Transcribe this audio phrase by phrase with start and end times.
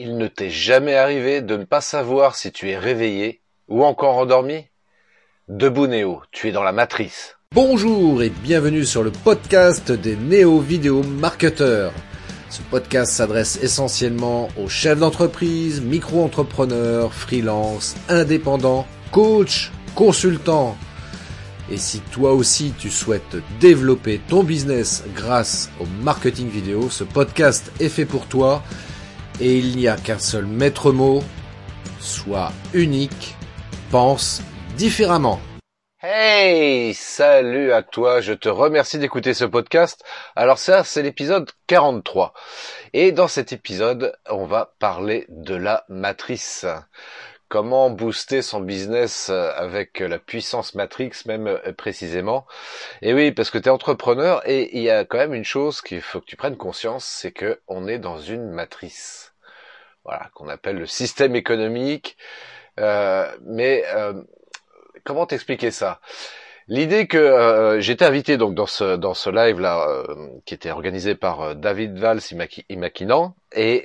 [0.00, 4.18] Il ne t'est jamais arrivé de ne pas savoir si tu es réveillé ou encore
[4.18, 4.68] endormi?
[5.48, 7.36] Debout Néo, tu es dans la matrice.
[7.50, 11.92] Bonjour et bienvenue sur le podcast des Néo Vidéo Marketeurs.
[12.48, 20.76] Ce podcast s'adresse essentiellement aux chefs d'entreprise, micro-entrepreneurs, freelance, indépendants, coachs, consultants.
[21.72, 27.72] Et si toi aussi tu souhaites développer ton business grâce au marketing vidéo, ce podcast
[27.80, 28.62] est fait pour toi
[29.40, 31.22] et il n'y a qu'un seul maître mot,
[32.00, 33.36] sois unique,
[33.90, 34.42] pense
[34.76, 35.40] différemment.
[36.00, 40.04] Hey, salut à toi, je te remercie d'écouter ce podcast.
[40.36, 42.34] Alors ça, c'est l'épisode 43.
[42.92, 46.66] Et dans cet épisode, on va parler de la matrice.
[47.48, 52.46] Comment booster son business avec la puissance Matrix même précisément.
[53.00, 55.80] Et oui, parce que tu es entrepreneur et il y a quand même une chose
[55.80, 59.28] qu'il faut que tu prennes conscience, c'est que on est dans une matrice
[60.08, 62.16] voilà, qu'on appelle le système économique.
[62.80, 64.14] Euh, mais euh,
[65.04, 66.00] comment t'expliquer ça?
[66.66, 69.86] L'idée que euh, j'étais invité donc dans ce dans ce live là
[70.44, 72.20] qui était organisé par David Valls
[72.68, 73.84] Imakinan et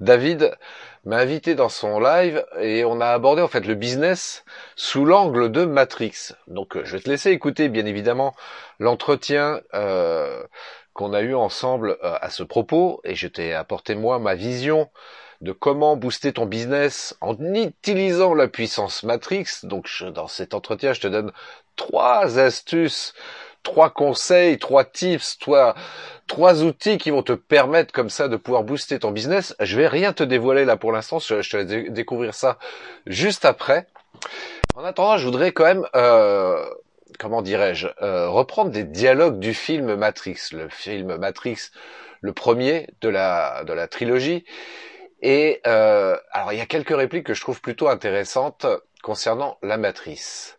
[0.00, 0.56] David
[1.04, 4.44] m'a invité dans son live et on a abordé en fait le business
[4.76, 6.32] sous l'angle de Matrix.
[6.46, 8.34] Donc je vais te laisser écouter bien évidemment
[8.78, 9.60] l'entretien
[10.92, 14.90] qu'on a eu ensemble à ce propos et je t'ai apporté moi ma vision
[15.40, 19.46] de comment booster ton business en utilisant la puissance Matrix.
[19.62, 21.32] Donc dans cet entretien, je te donne
[21.76, 23.14] trois astuces,
[23.62, 25.74] trois conseils, trois tips, trois,
[26.26, 29.54] trois outils qui vont te permettre comme ça de pouvoir booster ton business.
[29.60, 32.58] Je vais rien te dévoiler là pour l'instant, je, te vais découvrir ça
[33.06, 33.86] juste après.
[34.74, 36.64] En attendant, je voudrais quand même, euh,
[37.18, 41.70] comment dirais-je, euh, reprendre des dialogues du film Matrix, le film Matrix,
[42.20, 44.44] le premier de la de la trilogie,
[45.20, 48.66] et euh, alors il y a quelques répliques que je trouve plutôt intéressantes
[49.02, 50.57] concernant la matrice.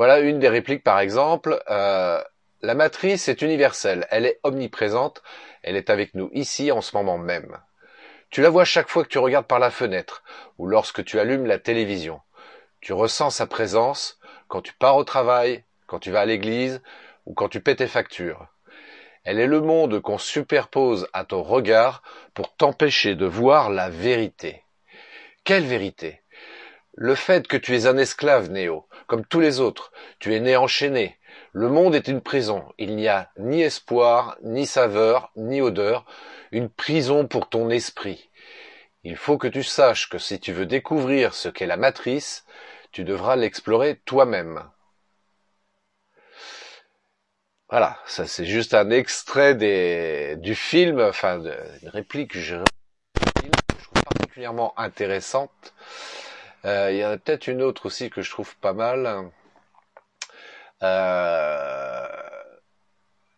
[0.00, 1.62] Voilà une des répliques par exemple.
[1.68, 2.24] Euh,
[2.62, 5.22] la matrice est universelle, elle est omniprésente,
[5.62, 7.58] elle est avec nous ici en ce moment même.
[8.30, 10.22] Tu la vois chaque fois que tu regardes par la fenêtre
[10.56, 12.22] ou lorsque tu allumes la télévision.
[12.80, 16.80] Tu ressens sa présence quand tu pars au travail, quand tu vas à l'église
[17.26, 18.46] ou quand tu paies tes factures.
[19.24, 24.64] Elle est le monde qu'on superpose à ton regard pour t'empêcher de voir la vérité.
[25.44, 26.22] Quelle vérité?
[27.02, 29.90] Le fait que tu es un esclave, Néo, comme tous les autres.
[30.18, 31.18] Tu es né enchaîné.
[31.52, 32.70] Le monde est une prison.
[32.76, 36.04] Il n'y a ni espoir, ni saveur, ni odeur.
[36.52, 38.28] Une prison pour ton esprit.
[39.02, 42.44] Il faut que tu saches que si tu veux découvrir ce qu'est la matrice,
[42.92, 44.62] tu devras l'explorer toi-même.
[47.70, 49.54] Voilà, ça c'est juste un extrait
[50.36, 51.40] du film, enfin
[51.82, 55.72] une réplique que je, trouve particulièrement intéressante.
[56.64, 59.30] Euh, il y en a peut-être une autre aussi que je trouve pas mal.
[60.82, 62.06] Euh,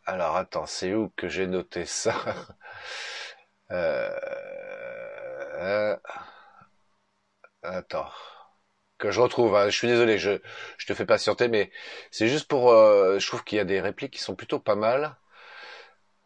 [0.06, 2.15] alors attends, c'est où que j'ai noté ça?
[3.71, 4.10] Euh,
[7.62, 8.10] Attends
[8.99, 9.56] que je retrouve.
[9.56, 9.69] Hein.
[9.69, 10.39] Je suis désolé, je,
[10.87, 11.71] te fais patienter, mais
[12.10, 12.71] c'est juste pour.
[12.71, 15.16] Euh, je trouve qu'il y a des répliques qui sont plutôt pas mal.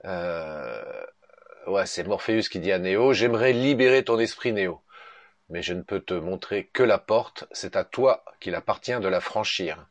[0.04, 0.82] Euh,
[1.66, 4.82] ouais, c'est Morpheus qui dit à Néo J'aimerais libérer ton esprit, Néo,
[5.48, 7.44] mais je ne peux te montrer que la porte.
[7.52, 9.86] C'est à toi qu'il appartient de la franchir.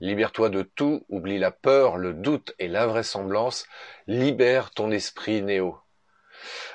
[0.00, 3.66] Libère-toi de tout, oublie la peur, le doute et l'invraisemblance.
[4.06, 5.78] Libère ton esprit, Néo.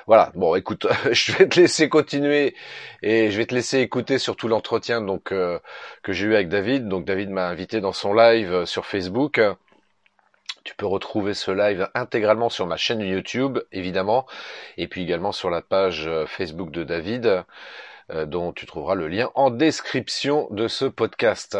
[0.06, 0.32] Voilà.
[0.34, 2.54] Bon, écoute, je vais te laisser continuer
[3.02, 5.58] et je vais te laisser écouter surtout l'entretien donc euh,
[6.02, 6.88] que j'ai eu avec David.
[6.88, 9.40] Donc David m'a invité dans son live euh, sur Facebook.
[10.64, 14.26] Tu peux retrouver ce live intégralement sur ma chaîne YouTube, évidemment,
[14.76, 17.44] et puis également sur la page euh, Facebook de David,
[18.26, 21.58] dont tu trouveras le lien en description de ce podcast.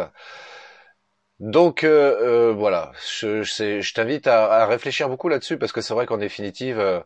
[1.39, 7.03] Donc voilà, je, t'invite à, réfléchir beaucoup là-dessus parce que c'est vrai qu'en définitive,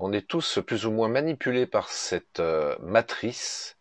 [0.00, 3.76] on est tous plus ou moins manipulés par cette euh, matrice.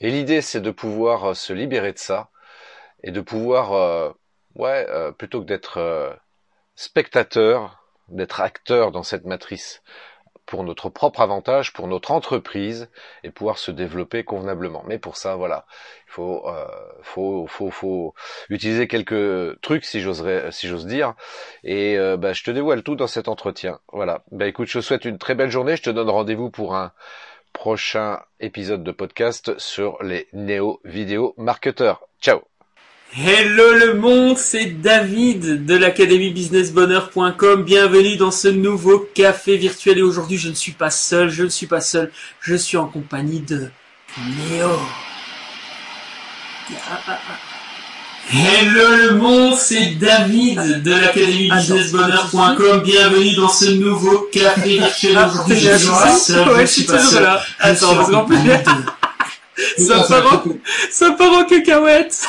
[0.00, 2.30] Et l'idée, c'est de pouvoir euh, se libérer de ça
[3.04, 4.10] et de pouvoir, euh,
[4.56, 4.86] ouais,
[5.18, 6.18] plutôt que d'être
[6.74, 9.82] spectateur, d'être acteur dans cette matrice
[10.52, 12.90] pour notre propre avantage, pour notre entreprise
[13.24, 14.84] et pouvoir se développer convenablement.
[14.86, 15.64] Mais pour ça, voilà,
[16.08, 16.66] il faut, euh,
[17.00, 18.14] faut, faut, faut
[18.50, 21.14] utiliser quelques trucs, si j'oserais, si j'ose dire.
[21.64, 23.80] Et euh, bah, je te dévoile tout dans cet entretien.
[23.94, 24.24] Voilà.
[24.30, 25.74] Bah écoute, je te souhaite une très belle journée.
[25.74, 26.92] Je te donne rendez-vous pour un
[27.54, 32.02] prochain épisode de podcast sur les néo vidéo marketeurs.
[32.20, 32.51] Ciao.
[33.14, 37.62] Hello le monde, c'est David de l'académie businessbonheur.com.
[37.62, 41.50] Bienvenue dans ce nouveau café virtuel et aujourd'hui je ne suis pas seul, je ne
[41.50, 42.10] suis pas seul,
[42.40, 43.68] je suis en compagnie de
[44.16, 44.70] Néo.
[48.32, 52.80] Hello le monde, c'est David de l'académie businessbonheur.com.
[52.82, 55.18] Bienvenue dans ce nouveau café virtuel.
[55.18, 57.28] Aujourd'hui je ne suis pas seul, je ne suis pas seul.
[57.58, 58.38] Attends, parce qu'en plus,
[60.90, 62.26] ça part en cacahuète.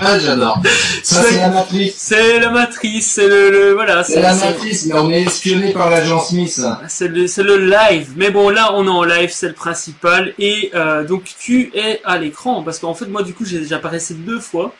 [0.00, 0.60] Ah, j'adore.
[1.02, 1.94] Ça, c'est la matrice.
[1.96, 4.04] C'est la matrice, c'est le, le, voilà.
[4.04, 6.60] C'est la matrice, mais on est espionné par l'agent Smith.
[6.88, 8.10] C'est le, c'est le live.
[8.16, 10.34] Mais bon, là, on est en live, c'est le principal.
[10.38, 13.76] Et euh, donc, tu es à l'écran, parce qu'en fait, moi, du coup, j'ai déjà
[13.76, 14.74] apparaissé deux fois.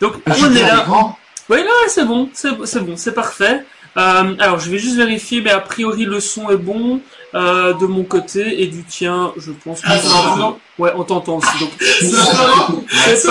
[0.00, 0.86] Donc, Ah, on est là.
[1.48, 3.64] Oui, là, c'est bon, c'est c'est bon, c'est parfait.
[3.96, 7.00] Euh, alors, je vais juste vérifier, mais a priori, le son est bon
[7.34, 10.56] euh, de mon côté et du tien, je pense que Ah, va.
[10.78, 11.58] Ouais, on t'entend aussi.
[11.60, 13.28] Donc, c'est.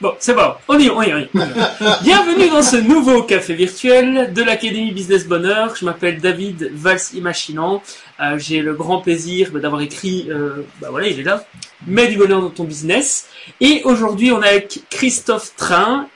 [0.00, 1.28] Bon, c'est bon, on y, on y, on y.
[2.02, 5.76] Bienvenue dans ce nouveau café virtuel de l'Académie Business Bonheur.
[5.76, 7.82] Je m'appelle David Valls Imaginant.
[8.20, 11.44] Euh, J'ai le grand plaisir bah, d'avoir écrit, euh, bah voilà, il est là,
[11.86, 13.28] Mets du bonheur dans ton business.
[13.60, 16.08] Et aujourd'hui, on est avec Christophe Train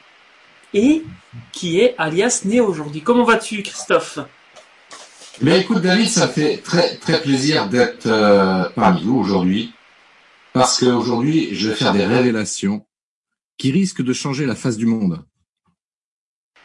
[0.75, 1.05] et
[1.53, 3.03] qui est alias Néo aujourd'hui.
[3.03, 4.19] Comment vas-tu, Christophe?
[5.43, 9.73] Mais écoute, David, ça fait très très plaisir d'être euh, parmi vous aujourd'hui,
[10.53, 12.87] parce qu'aujourd'hui, je vais faire des révélations
[13.59, 15.25] qui risquent de changer la face du monde.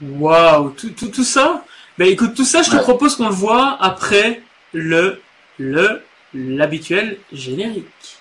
[0.01, 1.65] Waouh, tout, tout, tout ça?
[1.97, 2.81] Ben écoute, tout ça, je te Ouais.
[2.81, 4.41] propose qu'on le voit après
[4.73, 5.21] le,
[5.59, 6.01] le,
[6.33, 8.17] l'habituel générique.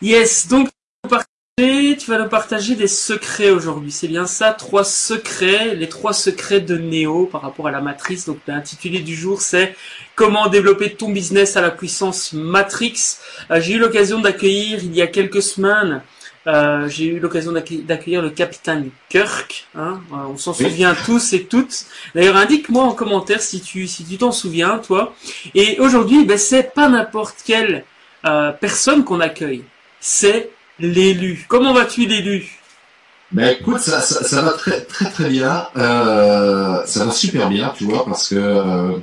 [0.00, 0.68] Yes, donc
[1.58, 3.90] tu vas nous partager- tu vas nous partager des secrets aujourd'hui.
[3.92, 8.24] C'est bien ça, trois secrets, les trois secrets de Néo par rapport à la matrice.
[8.26, 9.76] Donc l'intitulé du jour, c'est
[10.14, 13.18] comment développer ton business à la puissance Matrix.
[13.50, 16.00] Euh, j'ai eu l'occasion d'accueillir il y a quelques semaines,
[16.46, 19.66] euh, j'ai eu l'occasion d'accueillir d'accueillir le capitaine Kirk.
[19.76, 20.64] Hein, Euh, on s'en Oui.
[20.64, 21.84] souvient tous et toutes.
[22.14, 25.14] D'ailleurs, indique-moi en commentaire si tu si tu t'en souviens, toi.
[25.54, 27.84] Et aujourd'hui, ben, c'est pas n'importe quelle
[28.60, 29.64] personne qu'on accueille,
[30.00, 30.50] c'est
[30.82, 31.44] l'élu.
[31.48, 32.44] Comment vas-tu, l'élu?
[33.30, 35.66] Ben écoute, ça, ça, ça va très très très bien.
[35.76, 38.98] Euh, ça va super bien, tu vois, parce que euh,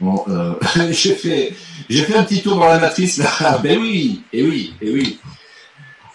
[0.00, 0.54] bon, euh,
[0.90, 1.54] j'ai fait
[1.90, 3.58] j'ai fait un petit tour dans la matrice là.
[3.62, 5.18] Ben oui, et oui, et oui.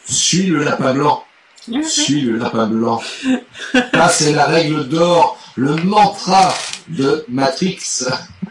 [0.05, 1.23] Suis le lapin blanc.
[1.83, 3.01] Suis le lapin blanc.
[3.93, 6.55] Ça c'est la règle d'or, le mantra
[6.87, 8.05] de Matrix.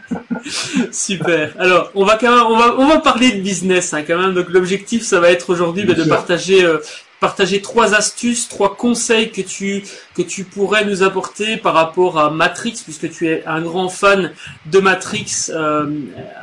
[0.91, 1.53] Super.
[1.59, 4.33] Alors, on va quand même, on va, on va parler de business hein, quand même.
[4.33, 6.13] Donc, l'objectif, ça va être aujourd'hui bah, de sûr.
[6.13, 6.77] partager, euh,
[7.19, 9.83] partager trois astuces, trois conseils que tu
[10.15, 14.31] que tu pourrais nous apporter par rapport à Matrix, puisque tu es un grand fan
[14.65, 15.85] de Matrix euh,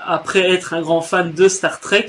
[0.06, 2.06] après être un grand fan de Star Trek.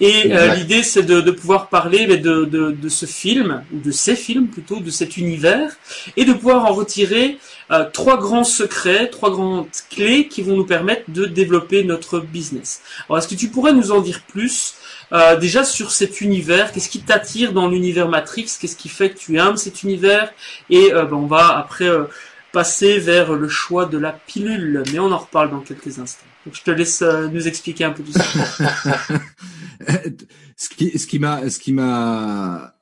[0.00, 3.78] Et euh, l'idée, c'est de, de pouvoir parler mais de, de, de ce film ou
[3.78, 5.70] de ces films plutôt, de cet univers,
[6.16, 7.38] et de pouvoir en retirer
[7.72, 12.82] euh, trois grands secrets, trois grandes clés qui vont nous permettre de développer notre business.
[13.08, 14.74] Alors, est-ce que tu pourrais nous en dire plus
[15.12, 16.72] euh, déjà sur cet univers?
[16.72, 18.50] Qu'est-ce qui t'attire dans l'univers Matrix?
[18.60, 20.32] Qu'est-ce qui fait que tu aimes cet univers?
[20.70, 22.04] Et euh, ben, on va après euh,
[22.52, 26.26] passer vers le choix de la pilule, mais on en reparle dans quelques instants.
[26.44, 28.24] Donc, je te laisse euh, nous expliquer un peu tout ça.
[30.56, 32.74] ce qui, ce qui m'a, ce qui m'a,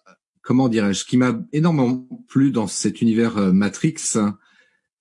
[0.42, 4.16] comment dirais-je, ce qui m'a énormément plu dans cet univers Matrix,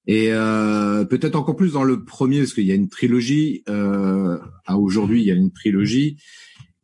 [0.10, 3.64] et euh, peut-être encore plus dans le premier, parce qu'il y a une trilogie.
[3.70, 6.18] Euh, à aujourd'hui, il y a une trilogie,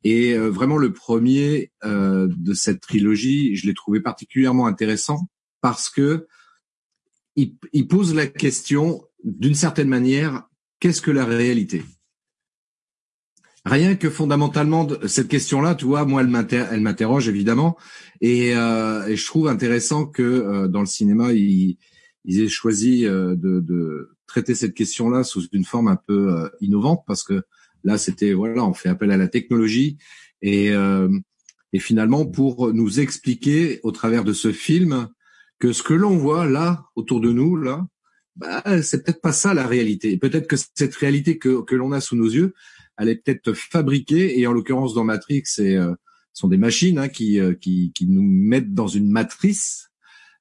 [0.04, 5.28] et euh, vraiment le premier euh, de cette trilogie, je l'ai trouvé particulièrement intéressant
[5.60, 6.28] parce que
[7.36, 10.44] il, il pose la question d'une certaine manière
[10.80, 11.82] qu'est-ce que la réalité?
[13.66, 17.76] Rien que fondamentalement cette question-là, tu vois, moi elle m'inter- elle m'interroge évidemment,
[18.22, 21.80] et, euh, et je trouve intéressant que euh, dans le cinéma ils,
[22.26, 26.50] ils aient choisi euh, de, de traiter cette question-là sous une forme un peu euh,
[26.62, 27.44] innovante, parce que
[27.84, 29.98] là c'était voilà, on fait appel à la technologie
[30.42, 31.10] et euh,
[31.74, 35.10] et finalement pour nous expliquer au travers de ce film
[35.60, 37.86] que ce que l'on voit là autour de nous là,
[38.36, 40.18] bah, c'est peut-être pas ça la réalité.
[40.18, 42.54] Peut-être que cette réalité que, que l'on a sous nos yeux,
[42.98, 45.94] elle est peut-être fabriquée, et en l'occurrence dans Matrix, c'est euh,
[46.34, 49.90] sont des machines hein, qui, euh, qui, qui nous mettent dans une matrice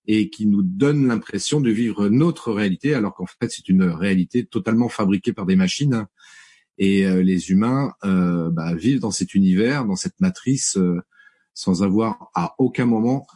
[0.07, 4.45] et qui nous donnent l'impression de vivre notre réalité, alors qu'en fait c'est une réalité
[4.45, 6.07] totalement fabriquée par des machines.
[6.77, 11.01] Et euh, les humains euh, bah, vivent dans cet univers, dans cette matrice, euh,
[11.55, 13.27] sans avoir à aucun moment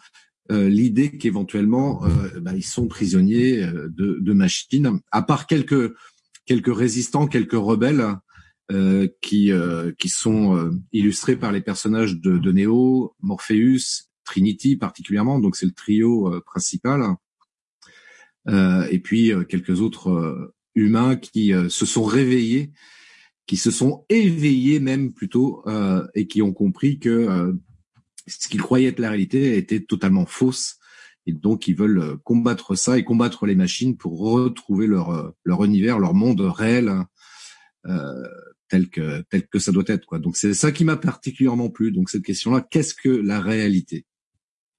[0.51, 5.95] euh, l'idée qu'éventuellement euh, bah, ils sont prisonniers euh, de, de machines, à part quelques
[6.47, 8.17] quelques résistants, quelques rebelles
[9.23, 9.51] qui
[9.99, 15.39] qui sont illustrés par les personnages de, de Neo, Morpheus, Trinity particulièrement.
[15.39, 17.03] Donc c'est le trio principal.
[18.47, 22.71] et puis quelques autres humains qui se sont réveillés,
[23.47, 25.65] qui se sont éveillés même plutôt
[26.15, 27.55] et qui ont compris que
[28.27, 30.77] ce qu'ils croyaient être la réalité était totalement fausse
[31.27, 35.99] et donc ils veulent combattre ça et combattre les machines pour retrouver leur leur univers,
[35.99, 37.05] leur monde réel
[37.87, 38.29] euh,
[38.69, 40.19] tel que tel que ça doit être quoi.
[40.19, 41.91] Donc c'est ça qui m'a particulièrement plu.
[41.91, 44.05] Donc cette question-là, qu'est-ce que la réalité?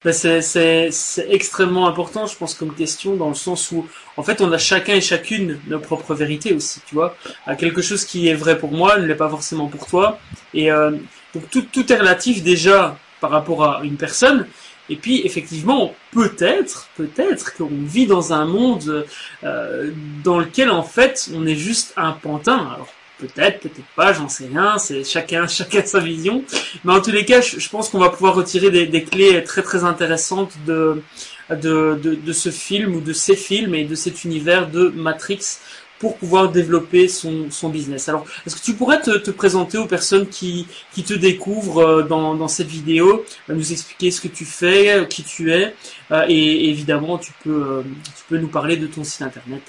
[0.08, 4.40] C'est, c'est, c'est extrêmement important, je pense, comme question, dans le sens où, en fait,
[4.40, 7.16] on a chacun et chacune nos propres vérités aussi, tu vois.
[7.48, 10.18] Euh, quelque chose qui est vrai pour moi ne l'est pas forcément pour toi.
[10.54, 10.92] Et euh,
[11.34, 14.46] donc tout, tout est relatif déjà par rapport à une personne.
[14.88, 19.06] Et puis, effectivement, peut-être, peut-être qu'on vit dans un monde
[19.44, 19.90] euh,
[20.24, 22.70] dans lequel, en fait, on est juste un pantin.
[22.74, 22.88] Alors,
[23.20, 26.44] Peut-être, peut-être pas, j'en sais rien, c'est chacun, chacun sa vision.
[26.84, 29.84] Mais en tous les cas, je, pense qu'on va pouvoir retirer des, clés très très
[29.84, 31.02] intéressantes de,
[31.50, 35.58] de, de, ce film ou de ces films et de cet univers de Matrix
[35.98, 38.08] pour pouvoir développer son, son business.
[38.08, 42.02] Alors, est-ce que tu pourrais te, te, présenter aux personnes qui, qui te découvrent euh,
[42.02, 45.74] dans, dans cette vidéo, euh, nous expliquer ce que tu fais, qui tu es,
[46.10, 47.84] euh, et évidemment, tu peux,
[48.16, 49.62] tu peux nous parler de ton site internet.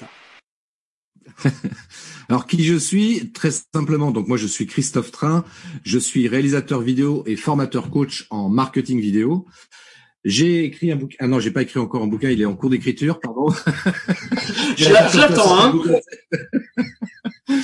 [2.28, 3.32] Alors qui je suis?
[3.32, 5.44] Très simplement, donc moi je suis Christophe Train,
[5.84, 9.46] je suis réalisateur vidéo et formateur coach en marketing vidéo.
[10.24, 11.16] J'ai écrit un bouquin.
[11.18, 13.48] Ah non, j'ai pas écrit encore un bouquin, il est en cours d'écriture, pardon.
[14.76, 15.82] J'attends, hein.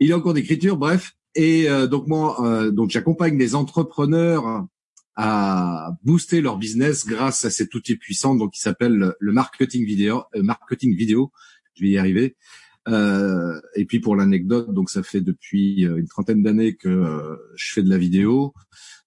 [0.00, 1.12] il est en cours d'écriture, bref.
[1.34, 4.66] Et euh, donc moi, euh, donc j'accompagne les entrepreneurs
[5.16, 10.24] à booster leur business grâce à cet outil puissant, donc qui s'appelle le marketing vidéo.
[10.34, 11.32] Euh, marketing vidéo,
[11.74, 12.36] je vais y arriver.
[12.88, 17.36] Euh, et puis pour l'anecdote, donc ça fait depuis euh, une trentaine d'années que euh,
[17.56, 18.54] je fais de la vidéo.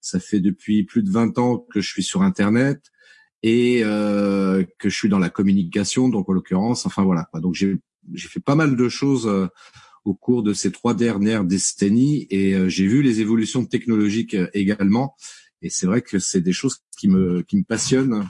[0.00, 2.82] Ça fait depuis plus de 20 ans que je suis sur Internet
[3.42, 6.08] et euh, que je suis dans la communication.
[6.08, 7.28] Donc en l'occurrence, enfin voilà.
[7.34, 7.78] Donc j'ai
[8.14, 9.30] fait pas mal de choses
[10.04, 15.16] au cours de ces trois dernières décennies et j'ai vu les évolutions technologiques également.
[15.62, 18.26] Et c'est vrai que c'est des choses qui me qui me passionnent,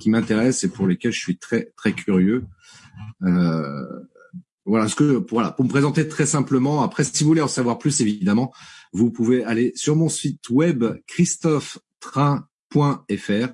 [0.00, 2.44] qui m'intéressent et pour lesquelles je suis très très curieux.
[3.22, 4.00] Euh,
[4.64, 6.82] voilà, ce que voilà, pour me présenter très simplement.
[6.82, 8.52] Après, si vous voulez en savoir plus, évidemment,
[8.92, 13.48] vous pouvez aller sur mon site web christophetrain.fr.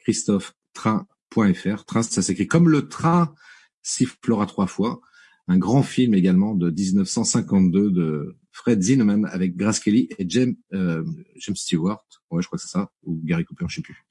[0.00, 1.84] Christophetrain.fr.
[1.86, 3.34] Train, ça s'écrit comme le train
[3.82, 5.00] sifflera trois fois.
[5.48, 11.02] Un grand film également de 1952 de Fred Zinnemann avec Grace Kelly et James, euh,
[11.36, 12.04] James Stewart.
[12.30, 12.88] Ouais, je crois que c'est ça.
[13.04, 14.04] Ou Gary Cooper, je sais plus.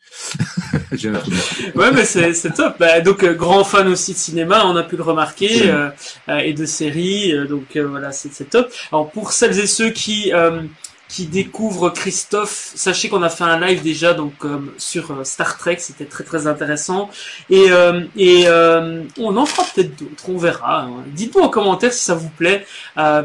[1.75, 2.77] ouais, mais c'est, c'est top.
[2.79, 5.89] Bah, donc, euh, grand fan aussi de cinéma, on a pu le remarquer, euh,
[6.29, 7.33] euh, et de séries.
[7.47, 8.71] donc, voilà, c'est, c'est top.
[8.91, 10.31] Alors, pour celles et ceux qui
[11.11, 12.71] qui découvre Christophe.
[12.73, 14.33] Sachez qu'on a fait un live déjà donc
[14.77, 17.09] sur euh, Star Trek, c'était très très intéressant.
[17.49, 20.83] Et, euh, euh, on en fera peut-être d'autres, on verra.
[20.83, 21.03] Hein.
[21.07, 22.65] Dites-nous en commentaire si ça vous plaît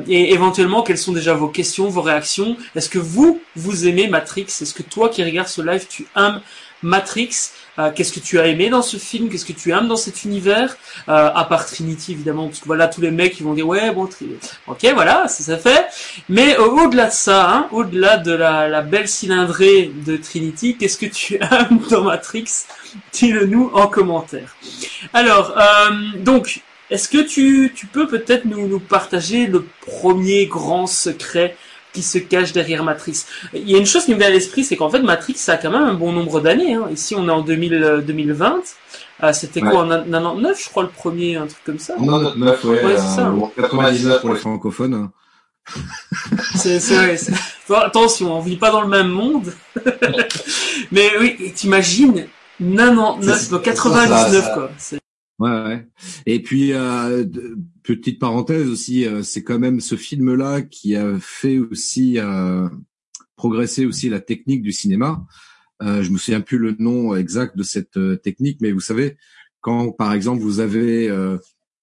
[0.09, 2.57] et éventuellement quelles sont déjà vos questions, vos réactions?
[2.75, 4.47] Est-ce que vous vous aimez Matrix?
[4.61, 6.41] Est-ce que toi qui regardes ce live tu aimes
[6.87, 9.29] Matrix euh, qu'est-ce que tu as aimé dans ce film?
[9.29, 10.77] Qu'est-ce que tu aimes dans cet univers?
[11.09, 13.91] Euh, À part Trinity évidemment, parce que voilà tous les mecs qui vont dire ouais
[13.93, 14.09] bon,
[14.67, 15.87] ok voilà c'est ça fait.
[16.29, 21.35] Mais au-delà de ça, hein, au-delà de la, belle cylindrée de Trinity, qu'est-ce que tu
[21.41, 22.45] aimes dans Matrix?
[23.13, 24.57] Dis-le-nous en commentaire.
[25.13, 30.87] Alors euh, donc est-ce que tu, tu peux peut-être nous, nous partager le premier grand
[30.87, 31.57] secret
[31.97, 33.25] qui se cache derrière Matrix.
[33.55, 35.55] Il y a une chose qui me vient à l'esprit, c'est qu'en fait Matrix ça
[35.55, 36.75] a quand même un bon nombre d'années.
[36.75, 36.89] Hein.
[36.93, 38.53] Ici on est en 2000, 2020.
[38.53, 38.61] Euh,
[39.23, 41.95] euh, c'était quoi en 99 je crois le premier, un truc comme ça?
[41.95, 43.33] 99 ouais, ouais c'est ça.
[43.57, 44.95] 99 euh, pour les francophones.
[44.95, 45.13] Hein.
[46.55, 47.17] c'est vrai.
[47.83, 49.55] Attention, on vit pas dans le même monde.
[50.93, 52.27] Mais oui, t'imagines
[52.61, 54.71] 99, 99 quoi.
[55.39, 55.87] Ouais, ouais.
[56.27, 57.25] Et puis euh,
[57.95, 62.69] petite parenthèse aussi, euh, c'est quand même ce film-là qui a fait aussi euh,
[63.37, 65.25] progresser aussi la technique du cinéma.
[65.83, 69.17] Euh, je me souviens plus le nom exact de cette euh, technique, mais vous savez,
[69.61, 71.13] quand par exemple vous avez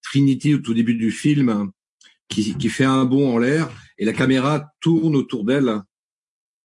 [0.02, 1.70] Trinity au tout début du film
[2.28, 5.82] qui, qui fait un bond en l'air et la caméra tourne autour d'elle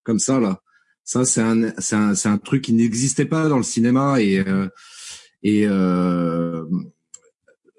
[0.03, 0.61] comme ça là.
[1.03, 4.41] Ça c'est un c'est un un truc qui n'existait pas dans le cinéma et
[5.43, 6.65] et euh,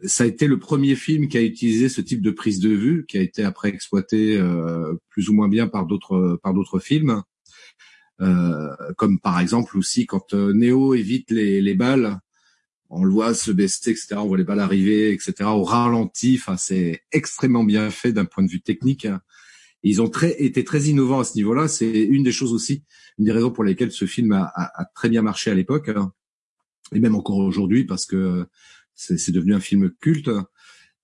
[0.05, 3.05] ça a été le premier film qui a utilisé ce type de prise de vue,
[3.07, 7.23] qui a été après exploité euh, plus ou moins bien par d'autres par d'autres films,
[8.21, 12.21] euh, comme par exemple aussi quand euh, Neo évite les, les balles
[12.91, 14.17] on le voit se baisser, etc.
[14.17, 15.35] On voit les balles arriver, etc.
[15.45, 19.07] Au ralenti, enfin, c'est extrêmement bien fait d'un point de vue technique.
[19.85, 21.69] Ils ont très, été très innovants à ce niveau-là.
[21.69, 22.83] C'est une des choses aussi,
[23.19, 25.89] une des raisons pour lesquelles ce film a, a, a très bien marché à l'époque,
[25.89, 26.13] hein.
[26.93, 28.47] et même encore aujourd'hui, parce que
[29.01, 30.31] c'est devenu un film culte.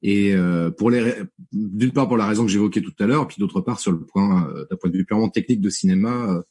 [0.03, 1.15] Et euh, pour les,
[1.53, 4.05] d'une part pour la raison que j'évoquais tout à l'heure, puis d'autre part sur le
[4.05, 6.43] point, euh, d'un point de vue purement technique de cinéma, euh,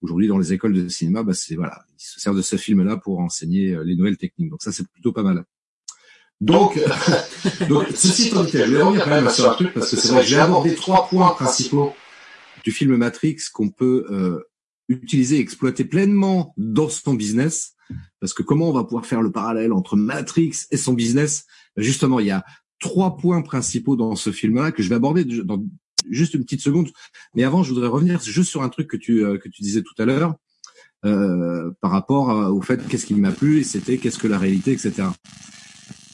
[0.00, 2.96] aujourd'hui dans les écoles de cinéma, bah c'est voilà, ils se servent de ce film-là
[2.96, 4.50] pour enseigner les nouvelles techniques.
[4.50, 5.44] Donc ça c'est plutôt pas mal.
[6.40, 6.80] Donc,
[7.68, 10.08] donc ceci étant dit, je vais revenir quand même sur un truc parce que c'est
[10.08, 11.92] vrai que j'ai abordé trois points principaux
[12.64, 14.40] du film Matrix qu'on peut euh,
[14.88, 17.74] utiliser, exploiter pleinement dans son business.
[18.20, 21.46] Parce que comment on va pouvoir faire le parallèle entre Matrix et son business?
[21.76, 22.44] Justement, il y a
[22.78, 25.62] trois points principaux dans ce film-là que je vais aborder dans
[26.08, 26.90] juste une petite seconde.
[27.34, 29.82] Mais avant, je voudrais revenir juste sur un truc que tu euh, que tu disais
[29.82, 30.34] tout à l'heure
[31.04, 34.72] euh, par rapport au fait qu'est-ce qui m'a plu et c'était qu'est-ce que la réalité,
[34.72, 35.08] etc.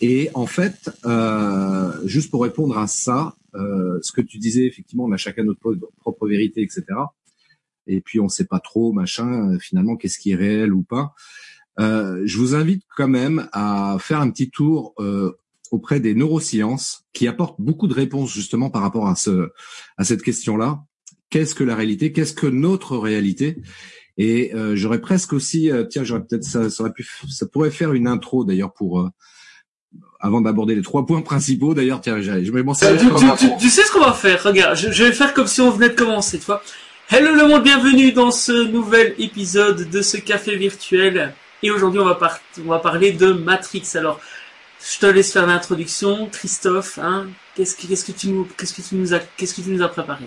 [0.01, 5.05] Et en fait, euh, juste pour répondre à ça, euh, ce que tu disais, effectivement,
[5.05, 6.85] on a chacun notre propre vérité, etc.
[7.87, 11.15] Et puis on sait pas trop, machin, finalement, qu'est-ce qui est réel ou pas.
[11.79, 15.39] Euh, je vous invite quand même à faire un petit tour euh,
[15.71, 19.51] auprès des neurosciences qui apportent beaucoup de réponses justement par rapport à ce
[19.99, 20.83] à cette question-là.
[21.29, 22.13] Qu'est-ce que la réalité?
[22.13, 23.59] Qu'est-ce que notre réalité?
[24.19, 27.71] Et euh, j'aurais presque aussi, euh, tiens, j'aurais peut-être ça, ça, aurait pu, ça pourrait
[27.71, 29.09] faire une intro d'ailleurs pour euh,
[30.21, 31.75] avant d'aborder les trois points principaux.
[31.75, 33.15] D'ailleurs, tiens, je vais m'en servir.
[33.37, 34.43] Tu, tu, sais ce qu'on va faire?
[34.43, 36.63] Regarde, je, je, vais faire comme si on venait de commencer, tu vois.
[37.11, 41.35] Hello le monde, bienvenue dans ce nouvel épisode de ce café virtuel.
[41.67, 42.17] Et aujourd'hui, on va,
[42.65, 43.83] on va parler de Matrix.
[43.97, 44.21] Alors,
[44.81, 46.97] je te laisse faire l'introduction, Christophe.
[47.03, 49.89] Hein, qu'est-ce que, tu nous, qu'est-ce que tu nous as, qu'est-ce que tu nous as
[49.89, 50.27] préparé?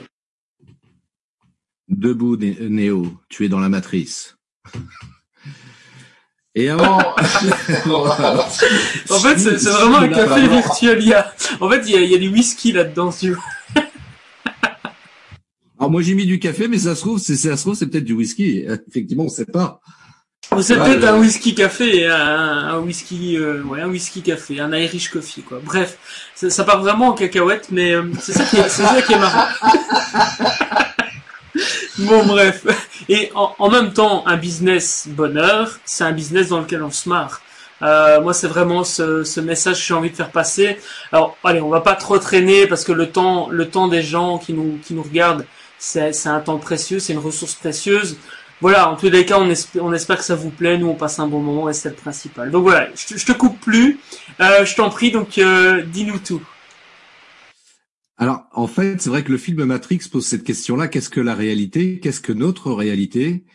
[1.88, 4.36] Debout, Néo, tu es dans la matrice.
[6.56, 7.24] Et avant, en
[9.20, 10.98] fait, c'est, vraiment un café virtuel.
[11.02, 13.32] Il y a, en fait, il y a, il y a du whisky là-dedans, tu
[13.32, 13.44] vois.
[15.80, 17.88] Alors moi j'ai mis du café, mais ça se trouve, c'est, ça se trouve, c'est
[17.88, 18.66] peut-être du whisky.
[18.90, 19.80] Effectivement, on sait pas.
[20.62, 25.10] C'est peut-être un whisky café, un, un whisky, euh, ouais, un whisky café, un Irish
[25.10, 25.60] coffee, quoi.
[25.64, 25.98] Bref,
[26.34, 29.14] ça, ça part vraiment en cacahuète, mais euh, c'est ça, qui est, c'est ça qui
[29.14, 29.46] est marrant.
[32.00, 32.66] bon, bref.
[33.08, 37.08] Et en, en, même temps, un business bonheur, c'est un business dans lequel on se
[37.08, 37.42] marre.
[37.82, 40.80] Euh, moi, c'est vraiment ce, ce, message que j'ai envie de faire passer.
[41.12, 44.40] Alors, allez, on va pas trop traîner parce que le temps, le temps des gens
[44.40, 45.46] qui nous, qui nous regardent,
[45.78, 48.18] c'est, c'est un temps précieux, c'est une ressource précieuse
[48.62, 49.50] voilà, en tous les cas, on,
[49.94, 52.52] espère, que ça vous plaît, nous on passe un bon moment et c'est le principal.
[52.52, 54.00] Donc voilà, je te, coupe plus,
[54.42, 56.42] euh, je t'en prie, donc euh, dis-nous tout.
[58.18, 60.90] Alors, en fait, c'est vrai que le film Matrix pose cette question-là.
[60.90, 62.02] Qu'est-ce que la réalité?
[62.02, 63.46] Qu'est-ce que notre réalité?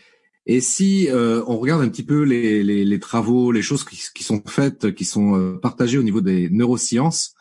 [0.47, 4.95] Et si euh, on regarde un petit peu les, travaux, les choses qui, sont faites,
[4.95, 7.35] qui sont partagées au niveau des neurosciences,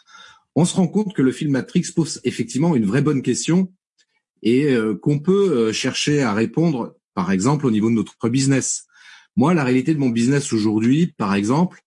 [0.56, 3.72] on se rend compte que le film Matrix pose effectivement une vraie bonne question
[4.42, 8.86] et qu'on peut chercher à répondre par exemple, au niveau de notre business.
[9.36, 11.82] Moi, la réalité de mon business aujourd'hui, par exemple,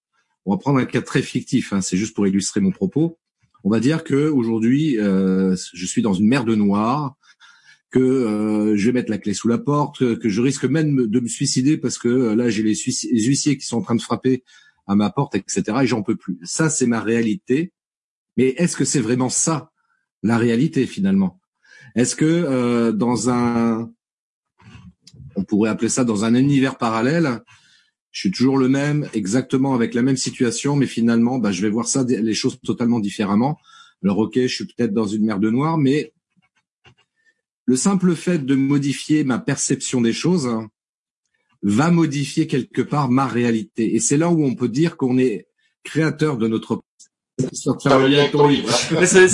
[0.45, 3.19] on va prendre un cas très fictif, hein, c'est juste pour illustrer mon propos.
[3.65, 7.17] On va dire que aujourd'hui, euh, je suis dans une mer de noir,
[7.91, 11.21] que euh, je vais mettre la clé sous la porte, que je risque même de
[11.21, 14.45] me suicider parce que euh, là, j'ai les, huissiers qui sont en train de frapper
[14.87, 15.63] à ma porte, etc.
[15.83, 16.39] Et j'en peux plus.
[16.43, 17.73] Ça, c'est ma réalité.
[18.37, 19.73] Mais est-ce que c'est vraiment ça,
[20.23, 21.41] la réalité finalement?
[21.95, 23.91] Est-ce que euh, dans un
[25.37, 27.41] on pourrait appeler ça dans un univers parallèle.
[28.11, 31.69] Je suis toujours le même, exactement avec la même situation, mais finalement, bah, je vais
[31.69, 33.59] voir ça les choses totalement différemment.
[34.03, 36.13] Alors ok, je suis peut-être dans une mer de noir, mais
[37.67, 40.49] le simple fait de modifier ma perception des choses
[41.63, 43.95] va modifier quelque part ma réalité.
[43.95, 45.49] Et c'est là où on peut dire qu'on est
[45.83, 46.83] créateur de notre
[47.39, 47.69] c'est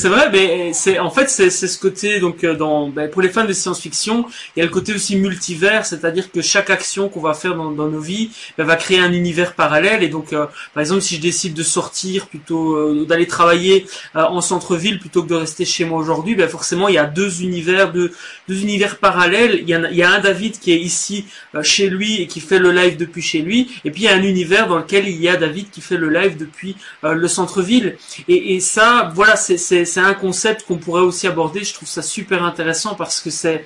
[0.08, 3.44] vrai, mais c'est en fait c'est ce côté donc euh, dans ben, pour les fans
[3.44, 4.24] de science-fiction,
[4.56, 7.70] il y a le côté aussi multivers, c'est-à-dire que chaque action qu'on va faire dans,
[7.70, 10.02] dans nos vies ben, va créer un univers parallèle.
[10.02, 14.40] Et donc, euh, par exemple, si je décide de sortir plutôt euh, d'aller travailler en
[14.40, 17.92] centre-ville plutôt que de rester chez moi aujourd'hui, ben forcément il y a deux univers,
[17.92, 18.10] deux,
[18.48, 19.60] deux univers parallèles.
[19.62, 21.26] Il y, a, il y a un David qui est ici
[21.62, 24.14] chez lui et qui fait le live depuis chez lui, et puis il y a
[24.14, 27.91] un univers dans lequel il y a David qui fait le live depuis le centre-ville.
[28.28, 31.64] Et, ça, voilà, c'est un concept qu'on pourrait aussi aborder.
[31.64, 33.64] Je trouve ça super intéressant parce que c'est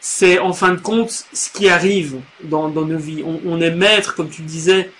[0.00, 3.24] c'est en fin de compte ce qui arrive dans, nos vies.
[3.24, 4.90] On, est maître, comme tu disais,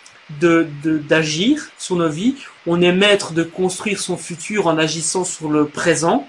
[0.40, 2.36] de d'agir sur nos vies.
[2.66, 6.26] On est maître de construire son futur en agissant sur le présent.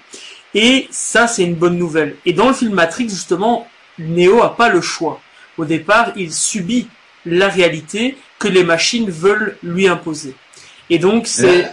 [0.54, 2.16] Et ça, c'est une bonne nouvelle.
[2.26, 3.66] Et dans le film Matrix, justement,
[3.98, 5.20] Neo a pas le choix.
[5.56, 6.88] Au départ, il subit
[7.24, 10.34] la réalité que les machines veulent lui imposer.
[10.90, 11.68] Et donc c'est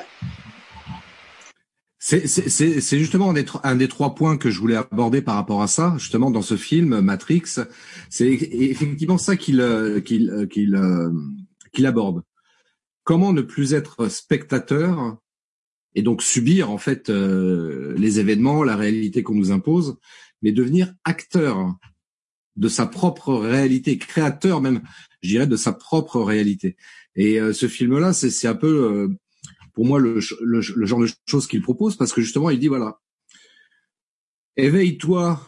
[2.05, 6.31] c'est justement un des, trois points que je voulais aborder par rapport à ça, justement
[6.31, 7.43] dans ce film Matrix.
[8.09, 11.11] C'est effectivement ça qu'il euh, euh, euh,
[11.71, 12.23] qu'il aborde.
[13.05, 15.17] Comment ne plus être spectateur
[15.95, 19.97] et donc subir en fait les événements, la réalité qu'on nous impose,
[20.41, 21.73] mais devenir acteur
[22.57, 24.81] de sa propre réalité, créateur même,
[25.21, 26.75] je dirais, de sa propre réalité.
[27.15, 29.15] Et ce film-là, c'est un peu
[29.73, 32.99] pour moi le, genre de choses qu'il propose parce que justement il dit voilà
[34.55, 35.41] éveille-toi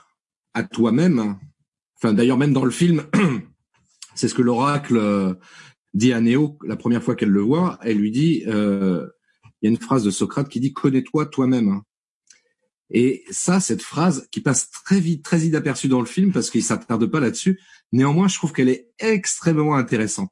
[0.53, 1.37] à toi-même.
[1.97, 3.03] Enfin d'ailleurs même dans le film
[4.15, 5.33] c'est ce que l'oracle euh,
[5.93, 9.07] dit à Néo la première fois qu'elle le voit elle lui dit euh,
[9.61, 11.81] il y a une phrase de Socrate qui dit connais-toi toi-même.
[12.91, 16.63] Et ça cette phrase qui passe très vite très inaperçue dans le film parce qu'il
[16.63, 17.59] s'attarde pas là-dessus
[17.91, 20.31] néanmoins je trouve qu'elle est extrêmement intéressante.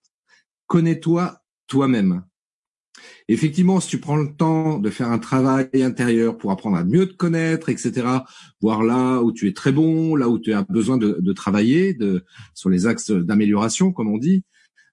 [0.67, 2.23] Connais-toi toi-même
[3.29, 7.07] Effectivement, si tu prends le temps de faire un travail intérieur pour apprendre à mieux
[7.07, 8.05] te connaître, etc.,
[8.61, 12.25] voir là où tu es très bon, là où tu as besoin de, travailler, de,
[12.53, 14.43] sur les axes d'amélioration, comme on dit,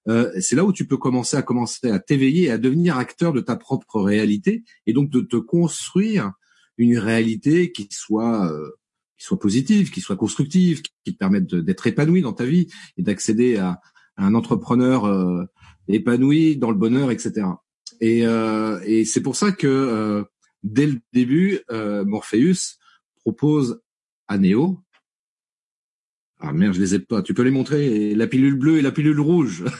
[0.07, 3.33] euh, c'est là où tu peux commencer à commencer à t'éveiller et à devenir acteur
[3.33, 6.31] de ta propre réalité et donc de te construire
[6.77, 8.71] une réalité qui soit euh,
[9.39, 12.67] positive, qui soit constructive, qui, te permette d'être épanoui dans ta vie
[12.97, 13.79] et d'accéder à,
[14.17, 15.45] un entrepreneur euh,
[15.87, 17.47] épanoui dans le bonheur, etc.
[18.01, 20.23] Et, euh, et c'est pour ça que euh,
[20.63, 22.79] dès le début, euh, Morpheus
[23.19, 23.79] propose
[24.27, 24.79] à Neo.
[26.39, 27.21] Ah merde, je les ai pas.
[27.21, 29.63] Tu peux les montrer La pilule bleue et la pilule rouge.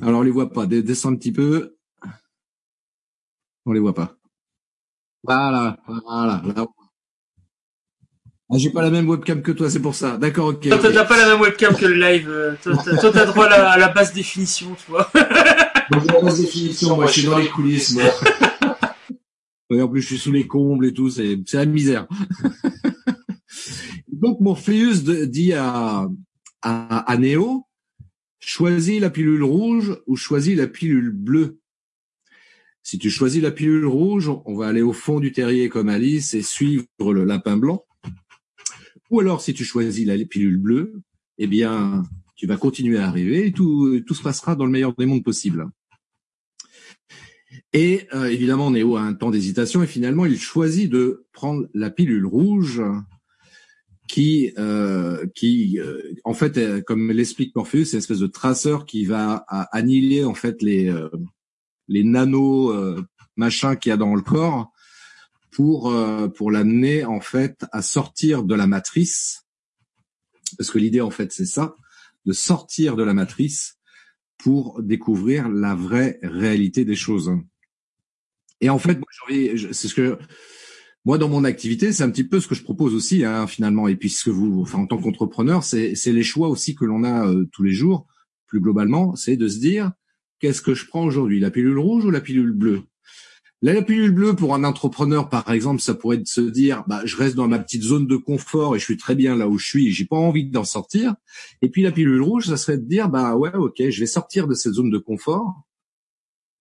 [0.00, 0.66] Alors on les voit pas.
[0.66, 1.76] Descends un petit peu.
[3.66, 4.16] On les voit pas.
[5.24, 6.42] Voilà, voilà.
[6.54, 6.66] Là,
[8.48, 10.18] ah, j'ai pas la même webcam que toi, c'est pour ça.
[10.18, 10.68] D'accord, ok.
[10.68, 12.28] Toi, t'as pas la même webcam que le live.
[12.30, 15.10] Euh, toi, t'as droit à la, basse définition, tu vois.
[15.90, 18.04] Donc, la basse définition, moi, je suis dans les coulisses, moi.
[19.82, 22.06] en plus, je suis sous les combles et tout, c'est, c'est la misère.
[24.12, 26.06] Donc, Morpheus dit à,
[26.62, 27.66] à, à Neo,
[28.38, 31.58] choisis la pilule rouge ou choisis la pilule bleue.
[32.84, 36.32] Si tu choisis la pilule rouge, on va aller au fond du terrier comme Alice
[36.34, 37.84] et suivre le lapin blanc.
[39.10, 41.00] Ou alors, si tu choisis la pilule bleue,
[41.38, 42.02] eh bien,
[42.36, 45.68] tu vas continuer à arriver et tout, se passera dans le meilleur des mondes possible.
[47.72, 51.90] Et euh, évidemment, Néo a un temps d'hésitation et finalement, il choisit de prendre la
[51.90, 52.82] pilule rouge
[54.08, 59.44] qui, euh, euh, en fait, comme l'explique Morpheus, c'est une espèce de traceur qui va
[59.72, 60.94] annihiler en fait les,
[61.88, 62.72] les nano
[63.36, 64.72] machins qu'il y a dans le corps
[65.56, 69.46] pour euh, pour l'amener en fait à sortir de la matrice
[70.58, 71.74] parce que l'idée en fait c'est ça
[72.26, 73.78] de sortir de la matrice
[74.36, 77.32] pour découvrir la vraie réalité des choses.
[78.60, 78.98] Et en fait,
[79.72, 80.18] c'est ce que
[81.06, 83.88] moi dans mon activité, c'est un petit peu ce que je propose aussi hein, finalement.
[83.88, 86.84] Et puis ce que vous, enfin en tant qu'entrepreneur, c'est c'est les choix aussi que
[86.84, 88.06] l'on a euh, tous les jours.
[88.46, 89.92] Plus globalement, c'est de se dire
[90.38, 92.82] qu'est-ce que je prends aujourd'hui, la pilule rouge ou la pilule bleue?
[93.62, 97.34] La pilule bleue pour un entrepreneur, par exemple, ça pourrait se dire, bah, je reste
[97.36, 99.90] dans ma petite zone de confort et je suis très bien là où je suis,
[99.90, 101.14] j'ai pas envie d'en sortir.
[101.62, 104.46] Et puis la pilule rouge, ça serait de dire, bah ouais, ok, je vais sortir
[104.46, 105.62] de cette zone de confort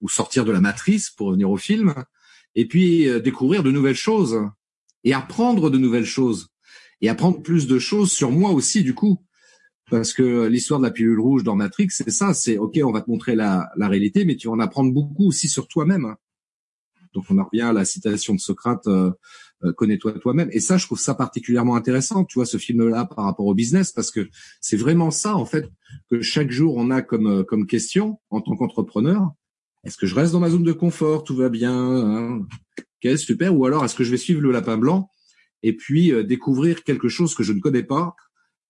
[0.02, 1.94] ou sortir de la matrice pour venir au film,
[2.56, 4.40] et puis euh, découvrir de nouvelles choses
[5.04, 6.50] et apprendre de nouvelles choses
[7.02, 9.22] et apprendre plus de choses sur moi aussi du coup.
[9.92, 13.02] Parce que l'histoire de la pilule rouge dans Matrix, c'est ça, c'est ok, on va
[13.02, 16.16] te montrer la, la réalité, mais tu vas en apprendre beaucoup aussi sur toi-même.
[17.16, 19.12] Donc on en revient à la citation de Socrate, euh,
[19.64, 20.50] euh, connais-toi toi-même.
[20.52, 23.92] Et ça, je trouve ça particulièrement intéressant, tu vois, ce film-là par rapport au business,
[23.92, 24.30] parce que
[24.62, 25.66] c'est vraiment ça, en fait,
[26.12, 29.32] que chaque jour on a comme euh, question en tant qu'entrepreneur.
[29.86, 32.46] Est-ce que je reste dans ma zone de confort, tout va bien, hein?
[33.00, 35.10] Quest super, ou alors est-ce que je vais suivre le lapin blanc
[35.62, 38.16] et puis découvrir quelque chose que je ne connais pas,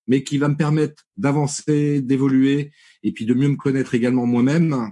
[0.08, 2.72] mais qui va me permettre d'avancer, d'évoluer,
[3.04, 4.92] et puis de mieux me connaître également moi-même,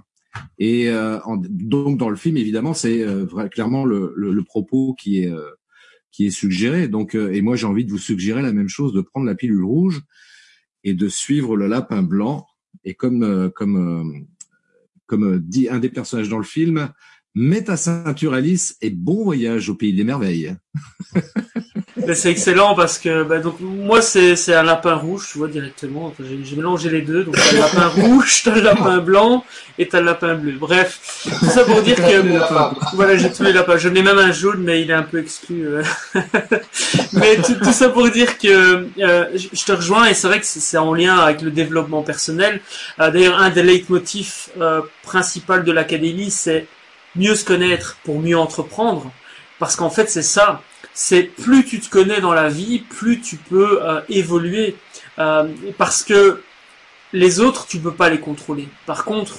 [0.58, 1.18] et euh,
[1.48, 5.50] donc dans le film, évidemment, c'est euh, clairement le, le, propos qui est euh,
[6.10, 6.88] qui est suggéré.
[6.88, 9.64] Donc et moi j'ai envie de vous suggérer la même chose, de prendre la pilule
[9.64, 10.02] rouge
[10.84, 12.46] et de suivre le lapin blanc.
[12.84, 14.26] Et comme comme
[15.06, 16.88] comme dit un des personnages dans le film,
[17.34, 20.54] mets ta ceinture Alice et bon voyage au pays des merveilles.
[22.14, 26.12] C'est excellent parce que bah, donc moi c'est c'est un lapin rouge, tu vois directement.
[26.20, 29.44] j'ai mélangé les deux, donc t'as le lapin rouge, t'as le lapin blanc
[29.78, 30.52] et t'as le lapin bleu.
[30.58, 33.76] Bref, tout ça pour dire que voilà j'ai tous les lapins.
[33.76, 35.66] J'en ai même un jaune, mais il est un peu exclu.
[35.66, 35.82] Euh.
[37.12, 40.78] mais tout, ça pour dire que euh, je te rejoins et c'est vrai que c'est
[40.78, 42.60] en lien avec le développement personnel.
[42.98, 44.50] Euh, d'ailleurs, un des leitmotifs
[45.02, 46.66] principaux de l'académie, c'est
[47.14, 49.12] mieux se connaître pour mieux entreprendre.
[49.64, 50.60] Parce qu'en fait, c'est ça
[50.92, 54.76] c'est plus tu te connais dans la vie, plus tu peux euh, évoluer.
[55.18, 55.48] Euh,
[55.78, 56.42] parce que
[57.14, 58.68] les autres, tu peux pas les contrôler.
[58.84, 59.38] Par contre,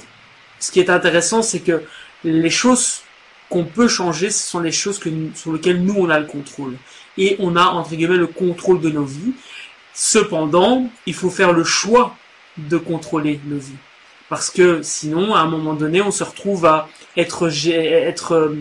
[0.58, 1.84] ce qui est intéressant, c'est que
[2.24, 3.02] les choses
[3.50, 6.76] qu'on peut changer, ce sont les choses que, sur lesquelles nous, on a le contrôle.
[7.16, 9.32] Et on a, entre guillemets, le contrôle de nos vies.
[9.94, 12.16] Cependant, il faut faire le choix
[12.56, 13.78] de contrôler nos vies.
[14.28, 18.56] Parce que sinon, à un moment donné, on se retrouve à être, être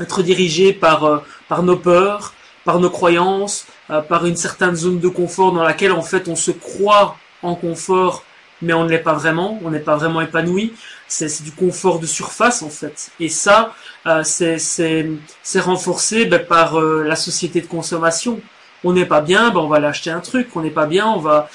[0.00, 2.34] être dirigé par, euh, par nos peurs,
[2.64, 6.36] par nos croyances, euh, par une certaine zone de confort dans laquelle en fait on
[6.36, 8.24] se croit en confort,
[8.62, 10.74] mais on ne l'est pas vraiment, on n'est pas vraiment épanoui.
[11.08, 13.10] C'est du confort de surface en fait.
[13.18, 13.74] Et ça,
[14.06, 18.40] euh, c'est renforcé ben, par euh, la société de consommation.
[18.84, 20.54] On n'est pas bien, ben, on va aller acheter un truc.
[20.54, 21.48] On n'est pas bien, on va.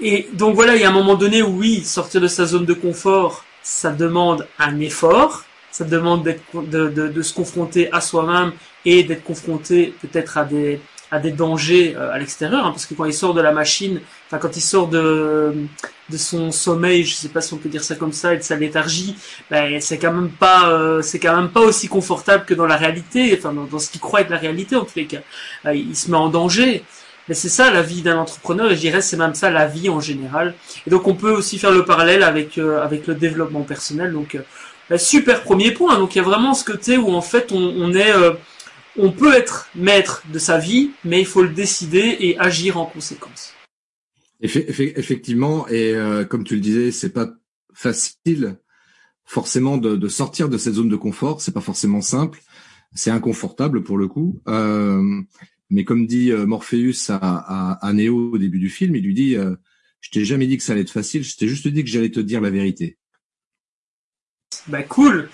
[0.00, 2.64] Et donc voilà, il y a un moment donné où oui, sortir de sa zone
[2.64, 8.52] de confort, ça demande un effort, ça demande de, de, de, se confronter à soi-même
[8.84, 10.80] et d'être confronté peut-être à des,
[11.12, 14.00] à des dangers euh, à l'extérieur, hein, parce que quand il sort de la machine,
[14.26, 15.54] enfin quand il sort de,
[16.08, 18.42] de son sommeil, je sais pas si on peut dire ça comme ça, et de
[18.42, 19.14] sa léthargie,
[19.50, 22.76] ben, c'est quand même pas, euh, c'est quand même pas aussi confortable que dans la
[22.76, 25.18] réalité, enfin dans, ce qu'il croit être la réalité en tous cas.
[25.66, 26.82] Euh, il se met en danger.
[27.28, 29.88] Mais c'est ça la vie d'un entrepreneur, et je dirais c'est même ça la vie
[29.88, 30.54] en général.
[30.88, 34.12] Et donc on peut aussi faire le parallèle avec avec le développement personnel.
[34.12, 34.42] Donc bah,
[34.98, 35.98] super premier point.
[35.98, 38.32] Donc il y a vraiment ce côté où en fait on, est, euh,
[38.96, 42.86] on peut être maître de sa vie, mais il faut le décider et agir en
[42.86, 43.54] conséquence.
[44.40, 47.30] Effectivement, et euh, comme tu le disais, c'est pas
[47.72, 48.58] facile
[49.24, 51.40] forcément de, sortir de cette zone de confort.
[51.40, 52.42] C'est pas forcément simple.
[52.94, 54.42] C'est inconfortable pour le coup.
[54.48, 55.22] Euh,
[55.70, 59.36] mais comme dit Morpheus à, à, à, Neo au début du film, il lui dit
[60.00, 62.10] Je t'ai jamais dit que ça allait être facile, je t'ai juste dit que j'allais
[62.10, 62.98] te dire la vérité.
[64.66, 65.28] Bah cool.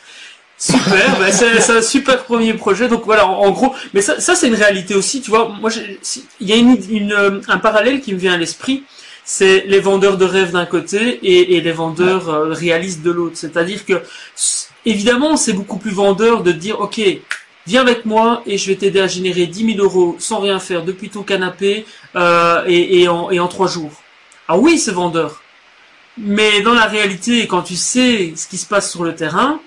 [0.61, 2.89] Super, bah, c'est un super premier projet.
[2.89, 5.21] Donc voilà, en, gros, mais ça, ça c'est une réalité aussi.
[5.21, 5.71] Tu vois, moi,
[6.41, 8.83] il y a une, euh, un parallèle qui me vient à l'esprit.
[9.25, 13.37] C'est les vendeurs de rêves d'un côté et, et les vendeurs euh, réalistes de l'autre.
[13.37, 14.03] C'est-à-dire que,
[14.85, 17.01] évidemment, c'est beaucoup plus vendeur de dire, ok,
[17.67, 20.83] viens avec moi et je vais t'aider à générer 10 000 euros sans rien faire
[20.83, 21.85] depuis ton canapé
[22.17, 23.93] euh, et, et, en, et en trois jours.
[24.49, 25.43] Ah oui, c'est vendeur.
[26.21, 29.61] Mais dans la réalité, quand tu sais ce qui se passe sur le terrain,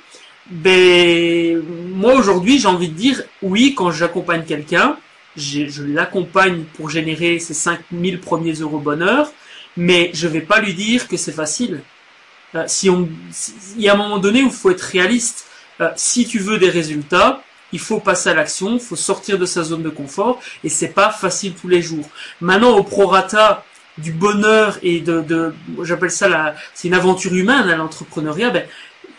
[0.50, 1.62] ben
[1.94, 4.98] moi aujourd'hui j'ai envie de dire oui quand j'accompagne quelqu'un,
[5.38, 9.32] je l'accompagne pour générer ses 5000 premiers euros bonheur,
[9.78, 11.82] mais je vais pas lui dire que c'est facile.
[12.56, 13.08] Euh, si on,
[13.78, 15.46] il y a un moment donné où il faut être réaliste.
[15.80, 19.46] Euh, si tu veux des résultats, il faut passer à l'action, il faut sortir de
[19.46, 22.10] sa zone de confort, et c'est pas facile tous les jours.
[22.42, 23.64] Maintenant au prorata,
[23.98, 28.50] du bonheur et de, de j'appelle ça la, c'est une aventure humaine à l'entrepreneuriat.
[28.50, 28.66] Ben,